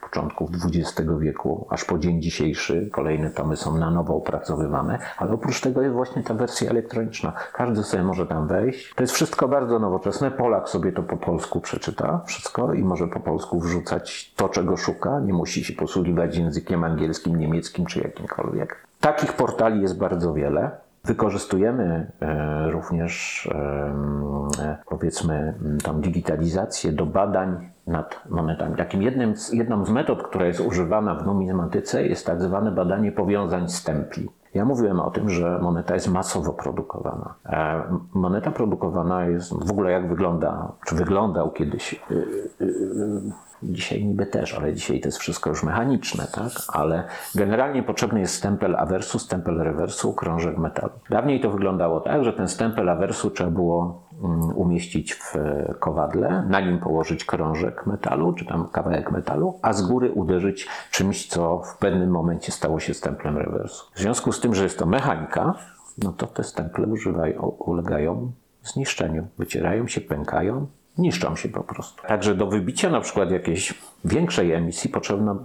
[0.09, 2.89] początków XX wieku aż po dzień dzisiejszy.
[2.91, 7.33] Kolejne tomy są na nowo opracowywane, ale oprócz tego jest właśnie ta wersja elektroniczna.
[7.53, 8.93] Każdy sobie może tam wejść.
[8.95, 10.31] To jest wszystko bardzo nowoczesne.
[10.31, 15.19] Polak sobie to po polsku przeczyta wszystko i może po polsku wrzucać to, czego szuka.
[15.19, 18.87] Nie musi się posługiwać językiem angielskim, niemieckim czy jakimkolwiek.
[18.99, 20.71] Takich portali jest bardzo wiele.
[21.03, 23.47] Wykorzystujemy e, również,
[24.59, 25.53] e, powiedzmy,
[25.83, 28.75] tą digitalizację do badań nad monetami.
[28.75, 33.11] Takim jednym z, jedną z metod, która jest używana w numizmatyce, jest tak zwane badanie
[33.11, 34.29] powiązań stempli.
[34.53, 37.33] Ja mówiłem o tym, że moneta jest masowo produkowana.
[37.45, 37.83] E,
[38.13, 41.93] Moneta produkowana jest w ogóle jak wygląda, czy wyglądał kiedyś.
[42.11, 42.15] y,
[42.61, 43.21] y, y,
[43.63, 46.51] Dzisiaj niby też, ale dzisiaj to jest wszystko już mechaniczne, tak?
[46.67, 47.03] Ale
[47.35, 50.91] generalnie potrzebny jest stempel awersu, stempel rewersu, krążek metalu.
[51.09, 54.03] Dawniej to wyglądało tak, że ten stempel awersu trzeba było
[54.55, 59.81] umieścić w e, kowadle, na nim położyć krążek metalu, czy tam kawałek metalu, a z
[59.81, 63.85] góry uderzyć czymś, co w pewnym momencie stało się stemplem rewersu.
[63.93, 65.53] W związku z tym, że jest to mechanika,
[66.03, 68.31] no to te stemple używają, ulegają
[68.63, 69.27] zniszczeniu.
[69.37, 70.67] Wycierają się, pękają,
[70.97, 72.01] niszczą się po prostu.
[72.07, 74.89] Także do wybicia na przykład jakiejś większej emisji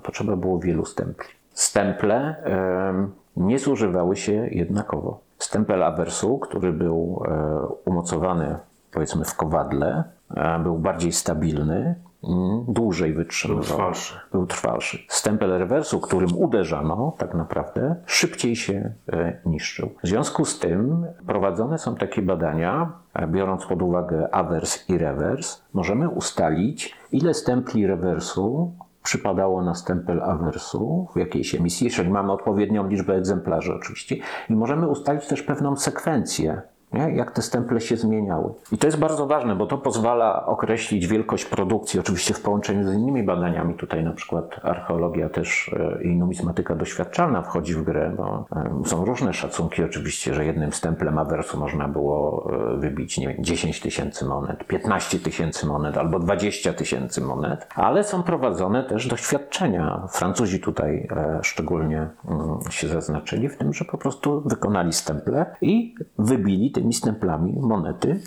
[0.03, 1.29] potrzeba było wielu stempli.
[1.53, 5.21] Stemple em, nie zużywały się jednakowo.
[5.45, 8.59] Stempel awersu, który był e, umocowany
[8.93, 10.05] powiedzmy w kowadle,
[10.37, 13.63] e, był bardziej stabilny, mm, dłużej wytrzymywał.
[13.65, 14.21] Był trwalszy.
[14.33, 14.99] Był trwalszy.
[15.09, 19.91] Stempel rewersu, którym uderzano, tak naprawdę szybciej się e, niszczył.
[20.03, 22.93] W związku z tym prowadzone są takie badania,
[23.29, 28.73] biorąc pod uwagę awers i rewers, możemy ustalić, ile stempli rewersu
[29.05, 34.17] przypadało na stempel awersu w jakiejś emisji, jeżeli mamy odpowiednią liczbę egzemplarzy oczywiście,
[34.51, 36.63] i możemy ustalić też pewną sekwencję
[36.95, 37.17] nie?
[37.17, 38.55] jak te stemple się zmieniały.
[38.73, 42.95] I to jest bardzo ważne, bo to pozwala określić wielkość produkcji, oczywiście w połączeniu z
[42.95, 43.75] innymi badaniami.
[43.75, 49.05] Tutaj na przykład archeologia też e, i numizmatyka doświadczalna wchodzi w grę, bo e, są
[49.05, 54.25] różne szacunki oczywiście, że jednym stemplem awersu można było e, wybić nie wiem, 10 tysięcy
[54.25, 60.07] monet, 15 tysięcy monet albo 20 tysięcy monet, ale są prowadzone też doświadczenia.
[60.11, 61.09] Francuzi tutaj
[61.43, 67.53] szczególnie mm, się zaznaczyli w tym, że po prostu wykonali stemple i wybili tymi stemplami
[67.61, 68.21] monety,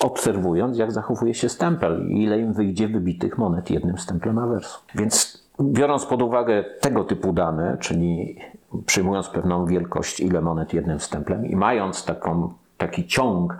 [0.00, 4.80] obserwując jak zachowuje się stempel i ile im wyjdzie wybitych monet jednym stemplem awersu.
[4.94, 8.36] Więc biorąc pod uwagę tego typu dane, czyli
[8.86, 13.56] przyjmując pewną wielkość, ile monet jednym stemplem i mając taką, taki ciąg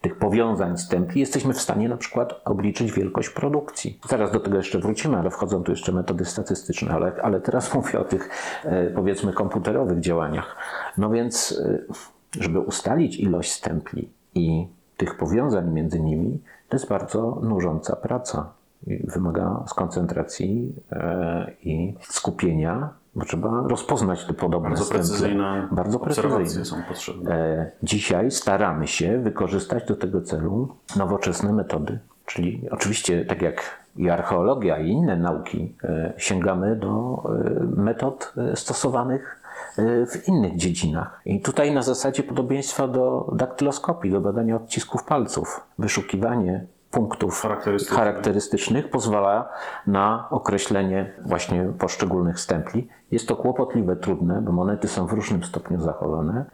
[0.00, 4.00] tych powiązań stempli, jesteśmy w stanie na przykład obliczyć wielkość produkcji.
[4.08, 8.00] Zaraz do tego jeszcze wrócimy, ale wchodzą tu jeszcze metody statystyczne, ale, ale teraz mówię
[8.00, 8.30] o tych
[8.64, 10.56] e, powiedzmy komputerowych działaniach.
[10.98, 11.94] No więc, e,
[12.40, 14.66] żeby ustalić ilość stempli i
[14.96, 18.52] tych powiązań między nimi, to jest bardzo nużąca praca.
[19.04, 24.98] wymaga skoncentracji e, i skupienia, bo trzeba rozpoznać te podobne Bardzo stemple.
[25.08, 26.64] precyzyjne Bardzo precyzyjne.
[26.64, 27.34] są potrzebne.
[27.34, 31.98] E, Dzisiaj staramy się wykorzystać do tego celu nowoczesne metody.
[32.26, 37.22] Czyli oczywiście, tak jak i archeologia, i inne nauki, e, sięgamy do
[37.76, 39.40] metod stosowanych
[39.78, 41.20] w innych dziedzinach.
[41.24, 47.98] I tutaj na zasadzie podobieństwa do daktyloskopii, do badania odcisków palców, wyszukiwanie punktów Charakterystycznych.
[47.98, 49.48] charakterystycznych pozwala
[49.86, 52.88] na określenie właśnie poszczególnych stempli.
[53.10, 56.44] Jest to kłopotliwe, trudne, bo monety są w różnym stopniu zachowane.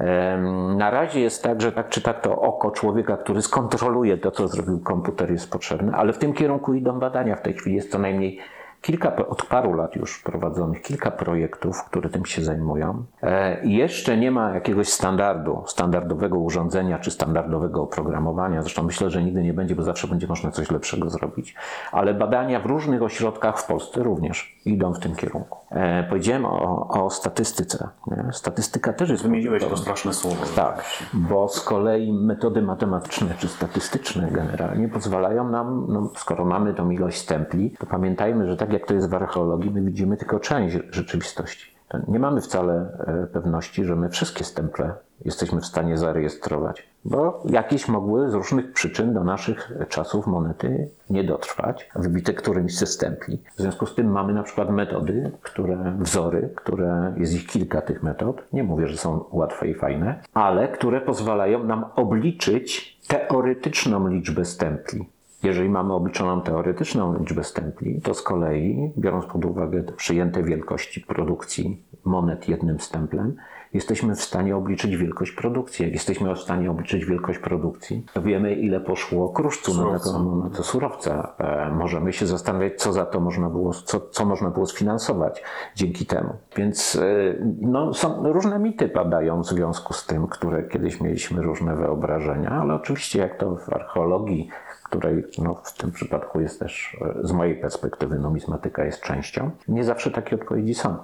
[0.77, 4.49] Na razie jest tak, że tak czy tak to oko człowieka, który skontroluje to, co
[4.49, 7.37] zrobił komputer, jest potrzebne, ale w tym kierunku idą badania.
[7.37, 8.39] W tej chwili jest co najmniej
[8.81, 13.05] kilka, od paru lat już prowadzonych kilka projektów, które tym się zajmują.
[13.23, 18.63] E, i jeszcze nie ma jakiegoś standardu, standardowego urządzenia czy standardowego oprogramowania.
[18.63, 21.55] Zresztą myślę, że nigdy nie będzie, bo zawsze będzie można coś lepszego zrobić.
[21.93, 25.59] Ale badania w różnych ośrodkach w Polsce również idą w tym kierunku.
[25.71, 27.89] E, powiedziałem o, o statystyce.
[28.07, 28.33] Nie?
[28.33, 30.45] Statystyka też jest Wymieniłeś to straszne słowo.
[30.57, 36.91] Tak, bo z kolei metody matematyczne czy statystyczne generalnie pozwalają nam, no, skoro mamy tą
[36.91, 40.79] ilość stempli, to pamiętajmy, że tak jak to jest w archeologii, my widzimy tylko część
[40.91, 41.75] rzeczywistości.
[41.89, 44.95] To Nie mamy wcale e, pewności, że my wszystkie stemple
[45.25, 51.25] jesteśmy w stanie zarejestrować, bo jakieś mogły z różnych przyczyn do naszych czasów monety nie
[51.25, 53.43] dotrwać, wybite którymś ze stempli.
[53.57, 58.03] W związku z tym mamy na przykład metody, które, wzory, które, jest ich kilka tych
[58.03, 64.45] metod, nie mówię, że są łatwe i fajne, ale które pozwalają nam obliczyć teoretyczną liczbę
[64.45, 65.09] stempli.
[65.43, 71.01] Jeżeli mamy obliczoną teoretyczną liczbę stempli, to z kolei, biorąc pod uwagę te przyjęte wielkości
[71.01, 73.37] produkcji monet jednym stemplem,
[73.75, 75.85] jesteśmy w stanie obliczyć wielkość produkcji.
[75.85, 80.63] Jak jesteśmy w stanie obliczyć wielkość produkcji, to wiemy, ile poszło kruszcu na taką monetę
[80.63, 81.35] surowca.
[81.39, 85.43] E, możemy się zastanawiać, co za to można było, co, co można było sfinansować
[85.75, 86.35] dzięki temu.
[86.57, 91.77] Więc e, no, są różne mity padają w związku z tym, które kiedyś mieliśmy różne
[91.77, 94.49] wyobrażenia, ale oczywiście jak to w archeologii,
[94.91, 99.85] której no, w tym przypadku jest też e, z mojej perspektywy numizmatyka jest częścią, nie
[99.85, 100.97] zawsze takie odpowiedzi są.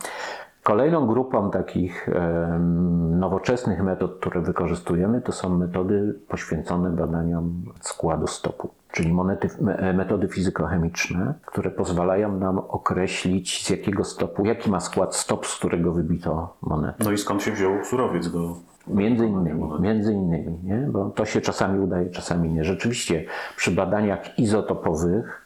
[0.62, 2.08] Kolejną grupą takich
[3.10, 10.28] nowoczesnych metod, które wykorzystujemy, to są metody poświęcone badaniom składu stopu, czyli monety, me- metody
[10.28, 16.56] fizykochemiczne, które pozwalają nam określić z jakiego stopu, jaki ma skład stop, z którego wybito
[16.62, 17.04] monetę.
[17.04, 18.56] No i skąd się wziął surowiec do...
[18.88, 20.76] Między innymi, między innymi, nie?
[20.76, 22.64] bo to się czasami udaje, czasami nie.
[22.64, 23.24] Rzeczywiście
[23.56, 25.45] przy badaniach izotopowych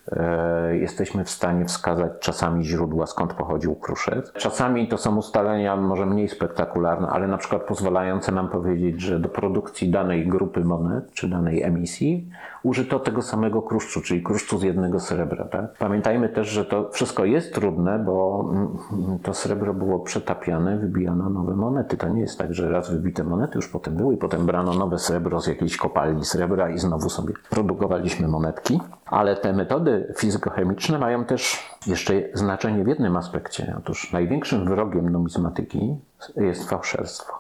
[0.72, 4.32] jesteśmy w stanie wskazać czasami źródła, skąd pochodził kruszec.
[4.32, 9.28] Czasami to są ustalenia może mniej spektakularne, ale na przykład pozwalające nam powiedzieć, że do
[9.28, 12.28] produkcji danej grupy monet czy danej emisji
[12.62, 15.44] użyto tego samego kruszcu, czyli kruszcu z jednego srebra.
[15.44, 15.72] Tak?
[15.78, 21.54] Pamiętajmy też, że to wszystko jest trudne, bo mm, to srebro było przetapiane, wybijano nowe
[21.56, 21.96] monety.
[21.96, 25.40] To nie jest tak, że raz wybite monety już potem były potem brano nowe srebro
[25.40, 28.80] z jakiejś kopalni srebra i znowu sobie produkowaliśmy monetki.
[29.06, 33.74] Ale te metody fizykochemiczne mają też jeszcze znaczenie w jednym aspekcie.
[33.78, 35.96] Otóż największym wrogiem numizmatyki
[36.36, 37.32] jest fałszerstwo.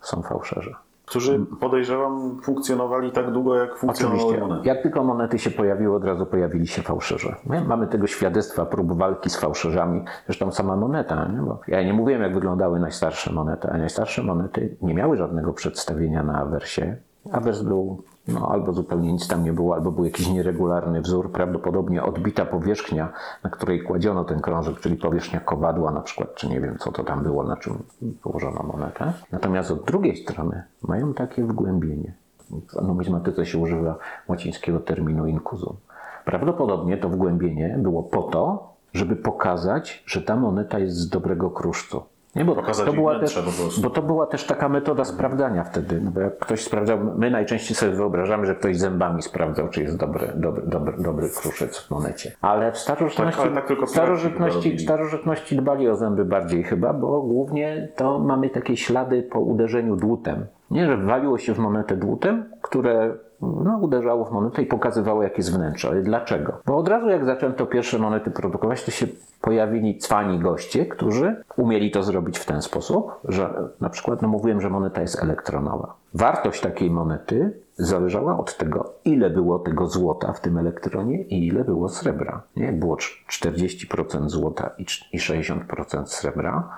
[0.00, 0.74] Są fałszerze.
[1.06, 4.48] Którzy podejrzewam funkcjonowali tak długo, jak funkcjonowały Oczywiście.
[4.48, 4.68] monety.
[4.68, 7.36] Jak tylko monety się pojawiły, od razu pojawili się fałszerze.
[7.46, 10.04] My mamy tego świadectwa prób walki z fałszerzami.
[10.26, 11.42] Zresztą sama moneta, nie?
[11.42, 16.22] Bo ja nie mówiłem, jak wyglądały najstarsze monety, a najstarsze monety nie miały żadnego przedstawienia
[16.22, 16.96] na awersie.
[17.32, 22.02] Awers był, no albo zupełnie nic tam nie było, albo był jakiś nieregularny wzór, prawdopodobnie
[22.02, 23.12] odbita powierzchnia,
[23.44, 27.04] na której kładziono ten krążek, czyli powierzchnia kowadła na przykład, czy nie wiem, co to
[27.04, 27.82] tam było, na czym
[28.22, 29.12] położono monetę.
[29.32, 32.14] Natomiast od drugiej strony mają takie wgłębienie.
[32.50, 33.96] W numizmatyce się używa
[34.28, 35.76] łacińskiego terminu incusum.
[36.24, 42.02] Prawdopodobnie to wgłębienie było po to, żeby pokazać, że ta moneta jest z dobrego kruszcu.
[42.36, 46.00] Nie, bo Pokazać to była wnętrze też, bo to była też taka metoda sprawdzania wtedy.
[46.00, 49.96] No bo jak ktoś sprawdzał, my najczęściej sobie wyobrażamy, że ktoś zębami sprawdzał, czy jest
[49.96, 52.32] dobry, dobry, dobry, dobry kruszec w monecie.
[52.40, 57.88] Ale w starożytności, Tak, ale tak starożytności, starożytności dbali o zęby bardziej chyba, bo głównie
[57.96, 60.46] to mamy takie ślady po uderzeniu dłutem.
[60.70, 65.36] Nie, że waliło się w monetę dłutem, które no, uderzało w monetę i pokazywało, jakie
[65.36, 65.88] jest wnętrze.
[65.88, 66.52] Ale dlaczego?
[66.66, 69.06] Bo od razu jak zaczęto pierwsze monety produkować, to się
[69.40, 74.60] pojawili cwani goście, którzy umieli to zrobić w ten sposób, że na przykład, no mówiłem,
[74.60, 75.94] że moneta jest elektronowa.
[76.14, 81.64] Wartość takiej monety zależała od tego, ile było tego złota w tym elektronie i ile
[81.64, 82.42] było srebra.
[82.56, 82.72] Nie?
[82.72, 84.70] Było cz- 40% złota
[85.12, 86.68] i 60% srebra,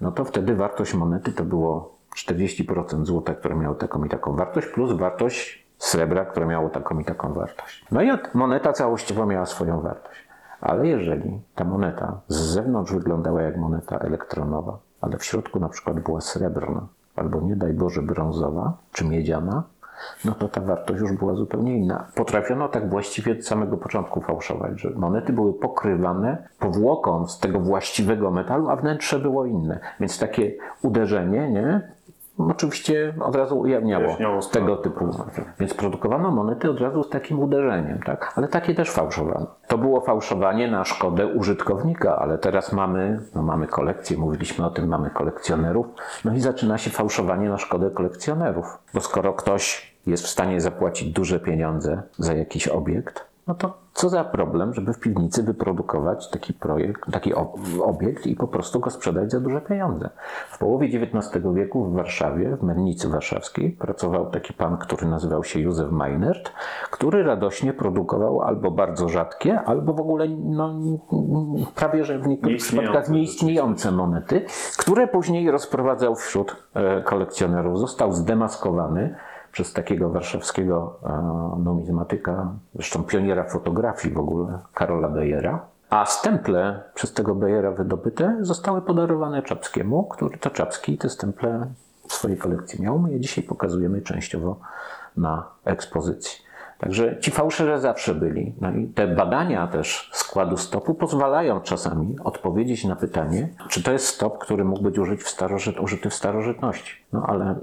[0.00, 4.66] no to wtedy wartość monety to było 40% złota, które miało taką i taką wartość,
[4.66, 7.86] plus wartość srebra, które miało taką i taką wartość.
[7.90, 10.20] No i moneta całościowo miała swoją wartość.
[10.60, 16.00] Ale jeżeli ta moneta z zewnątrz wyglądała jak moneta elektronowa, ale w środku na przykład
[16.00, 16.86] była srebrna,
[17.16, 19.62] albo nie daj Boże brązowa czy miedziana,
[20.24, 22.06] no to ta wartość już była zupełnie inna.
[22.14, 28.30] Potrafiono tak właściwie od samego początku fałszować, że monety były pokrywane powłoką z tego właściwego
[28.30, 29.80] metalu, a wnętrze było inne.
[30.00, 30.52] Więc takie
[30.82, 31.92] uderzenie, nie?
[32.50, 34.66] Oczywiście od razu ujawniało Wyjaśniało sprawę.
[34.66, 35.10] tego typu.
[35.60, 38.32] Więc produkowano monety od razu z takim uderzeniem, tak?
[38.36, 39.46] Ale takie też fałszowano.
[39.68, 44.88] To było fałszowanie na szkodę użytkownika, ale teraz mamy, no mamy kolekcję, mówiliśmy o tym,
[44.88, 45.86] mamy kolekcjonerów,
[46.24, 48.78] no i zaczyna się fałszowanie na szkodę kolekcjonerów.
[48.94, 54.08] Bo skoro ktoś jest w stanie zapłacić duże pieniądze za jakiś obiekt, no to co
[54.08, 58.90] za problem, żeby w piwnicy wyprodukować taki projekt, taki ob- obiekt i po prostu go
[58.90, 60.10] sprzedać za duże pieniądze.
[60.48, 65.60] W połowie XIX wieku w Warszawie, w Mennicy Warszawskiej, pracował taki pan, który nazywał się
[65.60, 66.52] Józef Meinert,
[66.90, 70.74] który radośnie produkował albo bardzo rzadkie, albo w ogóle no,
[71.74, 74.44] prawie że w niektórych Nieistniejące przypadkach nieistniejące monety,
[74.78, 77.78] które później rozprowadzał wśród e, kolekcjonerów.
[77.78, 79.14] Został zdemaskowany
[79.52, 85.66] przez takiego warszawskiego e, numizmatyka, zresztą pioniera fotografii w ogóle, Karola Bejera.
[85.90, 91.66] A stemple przez tego Bejera wydobyte zostały podarowane Czapskiemu, który to Czapski te stemple
[92.08, 92.98] w swojej kolekcji miał.
[92.98, 94.56] My je dzisiaj pokazujemy częściowo
[95.16, 96.50] na ekspozycji.
[96.78, 98.54] Także ci fałszerze zawsze byli.
[98.60, 104.06] No i te badania też składu stopu pozwalają czasami odpowiedzieć na pytanie, czy to jest
[104.06, 107.04] stop, który mógł być użyć w starożyt, użyty w starożytności.
[107.12, 107.56] No ale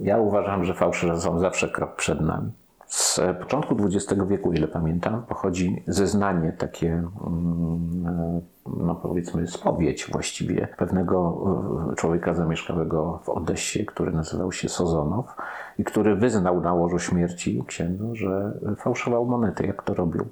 [0.00, 2.52] ja uważam, że fałszerze są zawsze krok przed nami.
[2.86, 6.88] Z początku XX wieku, ile pamiętam, pochodzi zeznanie takie,
[7.26, 11.44] mm, no powiedzmy, spowiedź właściwie pewnego
[11.92, 15.36] e, człowieka zamieszkałego w Odessie, który nazywał się Sozonow
[15.78, 19.66] i który wyznał na łożu śmierci księdzu, że fałszował monety.
[19.66, 20.24] Jak to robił?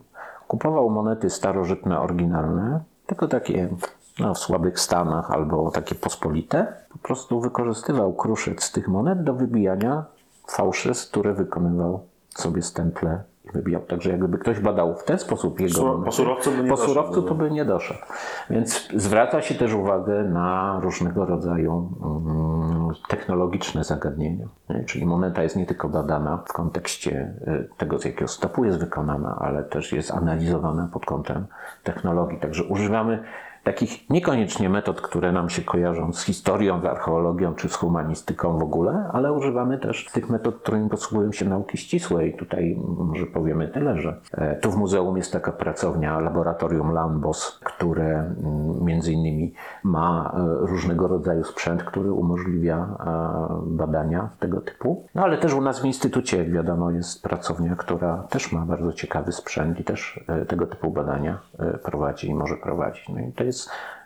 [0.48, 3.68] Kupował monety starożytne, oryginalne, tylko takie
[4.18, 6.66] no, w słabych stanach albo takie pospolite.
[6.92, 10.04] Po prostu wykorzystywał kruszec z tych monet do wybijania
[10.46, 12.00] fałszy, z które wykonywał
[12.34, 13.82] sobie stemple i wybijał.
[13.82, 16.92] Także jakby ktoś badał w ten sposób jego Su- po surowcu by nie po doszedł
[16.92, 18.00] surowcu do- to by nie doszedł.
[18.50, 24.46] Więc zwraca się też uwagę na różnego rodzaju mm, technologiczne zagadnienia.
[24.70, 24.84] Nie?
[24.84, 29.38] Czyli moneta jest nie tylko badana w kontekście y, tego, z jakiego stopu jest wykonana,
[29.40, 31.46] ale też jest analizowana pod kątem
[31.82, 32.38] technologii.
[32.40, 33.22] Także używamy
[33.64, 38.62] takich niekoniecznie metod, które nam się kojarzą z historią, z archeologią czy z humanistyką w
[38.62, 42.26] ogóle, ale używamy też tych metod, którymi posługują się nauki ścisłe.
[42.26, 47.60] I tutaj może powiemy tyle, że e, tu w muzeum jest taka pracownia, laboratorium Lambos,
[47.64, 49.54] które mm, między innymi
[49.84, 55.06] ma e, różnego rodzaju sprzęt, który umożliwia e, badania tego typu.
[55.14, 58.92] No ale też u nas w instytucie, jak wiadomo, jest pracownia, która też ma bardzo
[58.92, 61.38] ciekawy sprzęt i też tego typu badania
[61.82, 63.08] prowadzi i może prowadzić.
[63.08, 63.51] No i to jest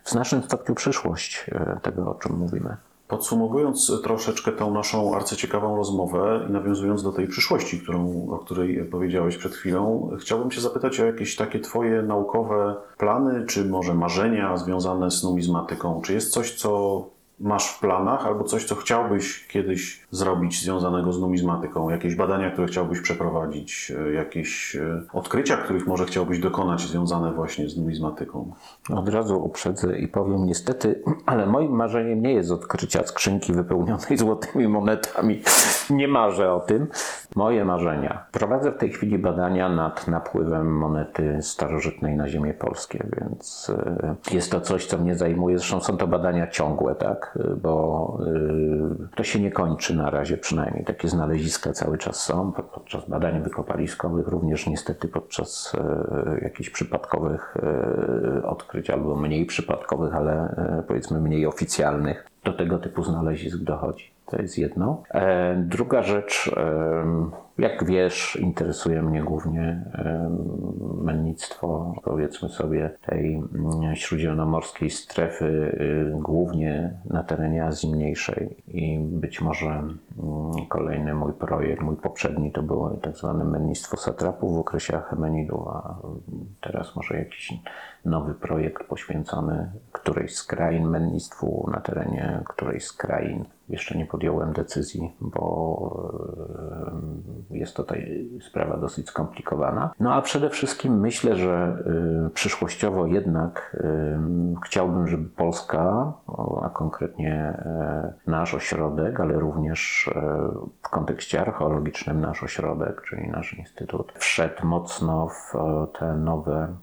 [0.04, 2.76] w znacznym stopniu przyszłość e, tego, o czym mówimy.
[3.08, 9.36] Podsumowując troszeczkę tą naszą arcyciekawą rozmowę i nawiązując do tej przyszłości, którą, o której powiedziałeś
[9.36, 15.10] przed chwilą, chciałbym Cię zapytać o jakieś takie Twoje naukowe plany, czy może marzenia związane
[15.10, 16.00] z numizmatyką.
[16.04, 17.02] Czy jest coś, co
[17.40, 21.90] masz w planach, albo coś, co chciałbyś kiedyś zrobić związanego z numizmatyką?
[21.90, 27.68] Jakieś badania, które chciałbyś przeprowadzić, e, jakieś e, odkrycia, których może chciałbyś dokonać związane właśnie
[27.68, 28.52] z numizmatyką?
[28.90, 34.68] Od razu uprzedzę i powiem niestety, ale moim marzeniem nie jest odkrycia skrzynki wypełnionej złotymi
[34.68, 35.42] monetami.
[35.90, 36.86] Nie marzę o tym.
[37.36, 38.26] Moje marzenia.
[38.32, 44.50] Prowadzę w tej chwili badania nad napływem monety starożytnej na ziemię polskie, więc e, jest
[44.50, 45.58] to coś, co mnie zajmuje.
[45.58, 47.25] Zresztą są to badania ciągłe, tak?
[47.36, 48.18] E, Bo
[49.10, 50.84] e, to się nie kończy na razie przynajmniej.
[50.84, 52.52] Takie znaleziska cały czas są.
[52.52, 57.56] Pod- Podczas badań wykopaliskowych, również niestety podczas e, jakichś przypadkowych
[58.44, 60.54] odkryć albo mniej przypadkowych, ale
[60.88, 62.26] powiedzmy mniej oficjalnych.
[62.44, 64.15] Do tego typu znalezisk dochodzi.
[64.26, 65.02] To jest jedno.
[65.10, 70.38] E, Druga rzecz, em, jak wiesz, interesuje mnie głównie em,
[71.02, 78.56] mennictwo, powiedzmy sobie, tej mm, śródziemnomorskiej strefy, y, głównie na terenie Azji Mniejszej.
[78.68, 79.96] I być może mm,
[80.68, 85.96] kolejny mój projekt, mój poprzedni, to było tak zwane mennictwo satrapów w okresie Achemenidów, a
[86.60, 87.52] teraz może jakiś
[88.04, 93.44] nowy projekt poświęcony którejś z krain mennictwu na terenie którejś z krain.
[93.68, 96.12] Jeszcze nie podjąłem decyzji, bo
[97.50, 99.90] e, jest to tutaj sprawa dosyć skomplikowana.
[100.00, 101.84] No a przede wszystkim myślę, że
[102.26, 104.20] e, przyszłościowo jednak e,
[104.64, 106.12] chciałbym, żeby Polska,
[106.62, 107.62] a konkretnie
[108.26, 110.10] nasz ośrodek, ale również
[110.82, 115.52] w kontekście archeologicznym nasz ośrodek, czyli nasz instytut, wszedł mocno w
[115.98, 116.76] te nowe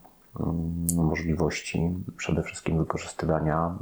[0.96, 3.76] możliwości przede wszystkim wykorzystywania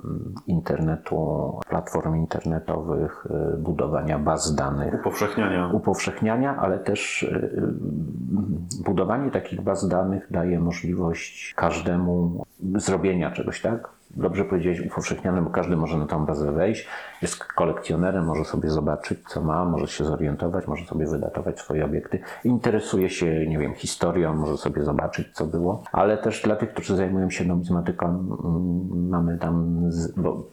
[0.48, 5.70] internetu, platform internetowych, y, budowania baz danych Upowszechniania.
[5.74, 12.46] upowszechniania, ale też y, y, budowanie takich baz danych daje możliwość każdemu
[12.76, 14.01] zrobienia czegoś, tak?
[14.16, 16.88] Dobrze powiedziałeś, upowszechniane, bo każdy może na tą bazę wejść,
[17.22, 22.20] jest kolekcjonerem, może sobie zobaczyć, co ma, może się zorientować, może sobie wydatować swoje obiekty.
[22.44, 26.96] Interesuje się, nie wiem, historią, może sobie zobaczyć, co było, ale też dla tych, którzy
[26.96, 29.82] zajmują się numizmatyką, mm, mamy tam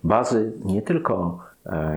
[0.05, 1.39] bazy nie tylko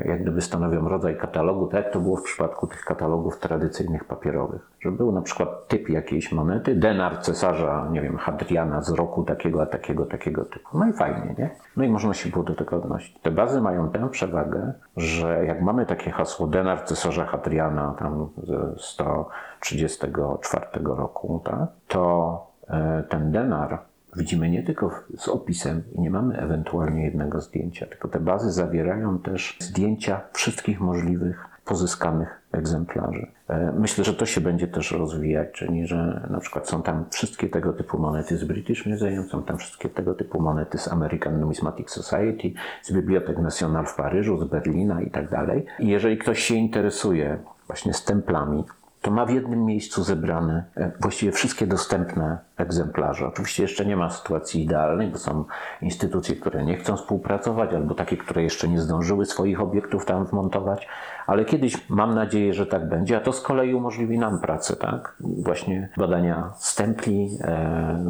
[0.05, 4.61] jak gdyby stanowią rodzaj katalogu, tak jak to było w przypadku tych katalogów tradycyjnych papierowych,
[4.79, 9.61] że był na przykład typ jakiejś monety, denar cesarza, nie wiem, Hadriana z roku takiego,
[9.61, 10.79] a takiego, takiego typu.
[10.79, 11.49] No i fajnie, nie?
[11.77, 13.19] No i można się było do tego odnosić.
[13.21, 18.73] Te bazy mają tę przewagę, że jak mamy takie hasło denar cesarza Hadriana tam ze
[18.77, 26.37] 134 roku, tak, to e, ten denar widzimy nie tylko z opisem i nie mamy
[26.37, 33.27] ewentualnie jednego zdjęcia, tylko te bazy zawierają też zdjęcia wszystkich możliwych pozyskanych egzemplarzy.
[33.47, 37.49] E, Myślę, że to się będzie też rozwijać, czyli że na przykład są tam wszystkie
[37.49, 41.89] tego typu monety z British Museum, są tam wszystkie tego typu monety z American Numismatic
[41.89, 42.51] Society,
[42.81, 45.65] z Bibliotek National w Paryżu, z Berlina i tak dalej.
[45.79, 47.37] I jeżeli ktoś się interesuje
[47.67, 48.63] właśnie stemplami,
[49.01, 53.27] to ma w jednym miejscu zebrane e, właściwie wszystkie dostępne egzemplarze.
[53.27, 55.45] Oczywiście jeszcze nie ma sytuacji idealnej, bo są
[55.81, 60.87] instytucje, które nie chcą współpracować, albo takie, które jeszcze nie zdążyły swoich obiektów tam wmontować,
[61.27, 65.15] ale kiedyś mam nadzieję, że tak będzie, a to z kolei umożliwi nam pracę, tak?
[65.19, 68.05] Właśnie badania stempli, e,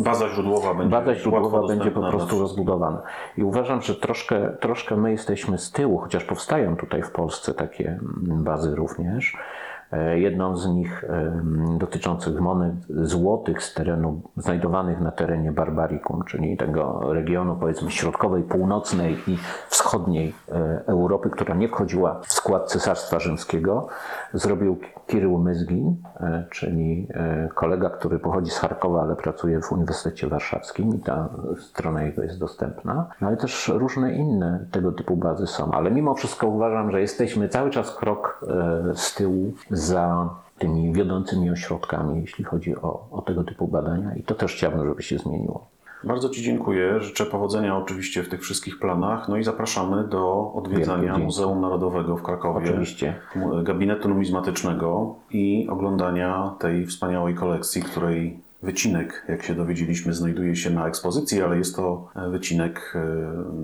[0.00, 3.02] Baza źródłowa będzie Bada źródłowa będzie po prostu rozbudowana.
[3.36, 7.98] I uważam, że troszkę, troszkę my jesteśmy z tyłu, chociaż powstają tutaj w Polsce takie
[8.22, 9.36] bazy również.
[9.92, 16.56] E, Jedną z nich em, dotyczących monet złotych z terenu, znajdowanych na terenie Barbarikum, czyli
[16.56, 23.20] tego regionu powiedzmy środkowej, północnej i wschodniej e, Europy, która nie wchodziła w skład Cesarstwa
[23.20, 23.88] Rzymskiego,
[24.34, 24.76] zrobił
[25.06, 30.94] Kirył Myzgin, e, czyli e, kolega, który pochodzi z Charkowa, ale pracuje w Uniwersytecie Warszawskim
[30.94, 31.28] i ta
[31.58, 33.08] strona jego jest dostępna.
[33.20, 37.48] No ale też różne inne tego typu bazy są, ale mimo wszystko uważam, że jesteśmy
[37.48, 43.44] cały czas krok e, z tyłu za tymi wiodącymi ośrodkami, jeśli chodzi o, o tego
[43.44, 45.68] typu badania i to też chciałbym, żeby się zmieniło.
[46.04, 47.00] Bardzo Ci dziękuję.
[47.00, 49.28] Życzę powodzenia oczywiście w tych wszystkich planach.
[49.28, 51.18] No i zapraszamy do odwiedzania.
[51.18, 52.68] Muzeum Narodowego w Krakowie.
[52.70, 53.14] Oczywiście.
[53.62, 60.88] Gabinetu numizmatycznego i oglądania tej wspaniałej kolekcji, której wycinek, jak się dowiedzieliśmy, znajduje się na
[60.88, 63.04] ekspozycji, ale jest to e, wycinek e,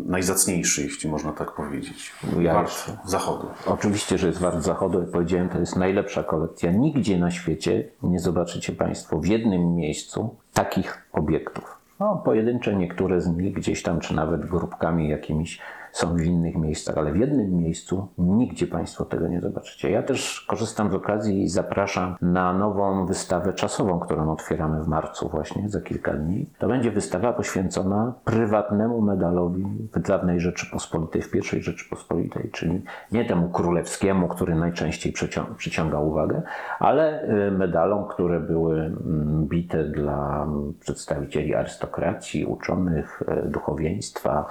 [0.06, 2.12] najzacniejszy, jeśli można tak powiedzieć.
[2.40, 3.46] Ja Wart zachodu.
[3.66, 6.70] Oczywiście, że jest wart zachodu, jak powiedziałem, to jest najlepsza kolekcja.
[6.70, 11.78] Nigdzie na świecie nie zobaczycie Państwo w jednym miejscu takich obiektów.
[12.00, 15.60] No, pojedyncze niektóre z nich gdzieś tam, czy nawet grupkami jakimiś
[15.94, 19.90] są w innych miejscach, ale w jednym miejscu nigdzie Państwo tego nie zobaczycie.
[19.90, 25.28] Ja też korzystam z okazji i zapraszam na nową wystawę czasową, którą otwieramy w marcu
[25.28, 26.46] właśnie, za kilka dni.
[26.58, 32.82] To będzie wystawa poświęcona prywatnemu medalowi w dawnej Rzeczypospolitej, w pierwszej Rzeczypospolitej, czyli
[33.12, 36.42] nie temu królewskiemu, który najczęściej przycią- przyciąga uwagę,
[36.78, 40.46] ale y, medalom, które były mm, bite dla
[40.80, 44.46] przedstawicieli arystokracji, uczonych, y, duchowieństwa,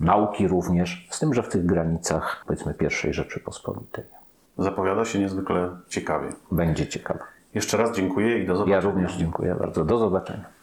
[0.00, 4.04] nauki również, z tym, że w tych granicach, powiedzmy, pierwszej Rzeczypospolitej.
[4.58, 6.28] Zapowiada się niezwykle ciekawie.
[6.52, 7.20] Będzie ciekawe.
[7.54, 8.76] Jeszcze raz dziękuję i do zobaczenia.
[8.76, 9.84] Ja również dziękuję bardzo.
[9.84, 10.55] Do zobaczenia.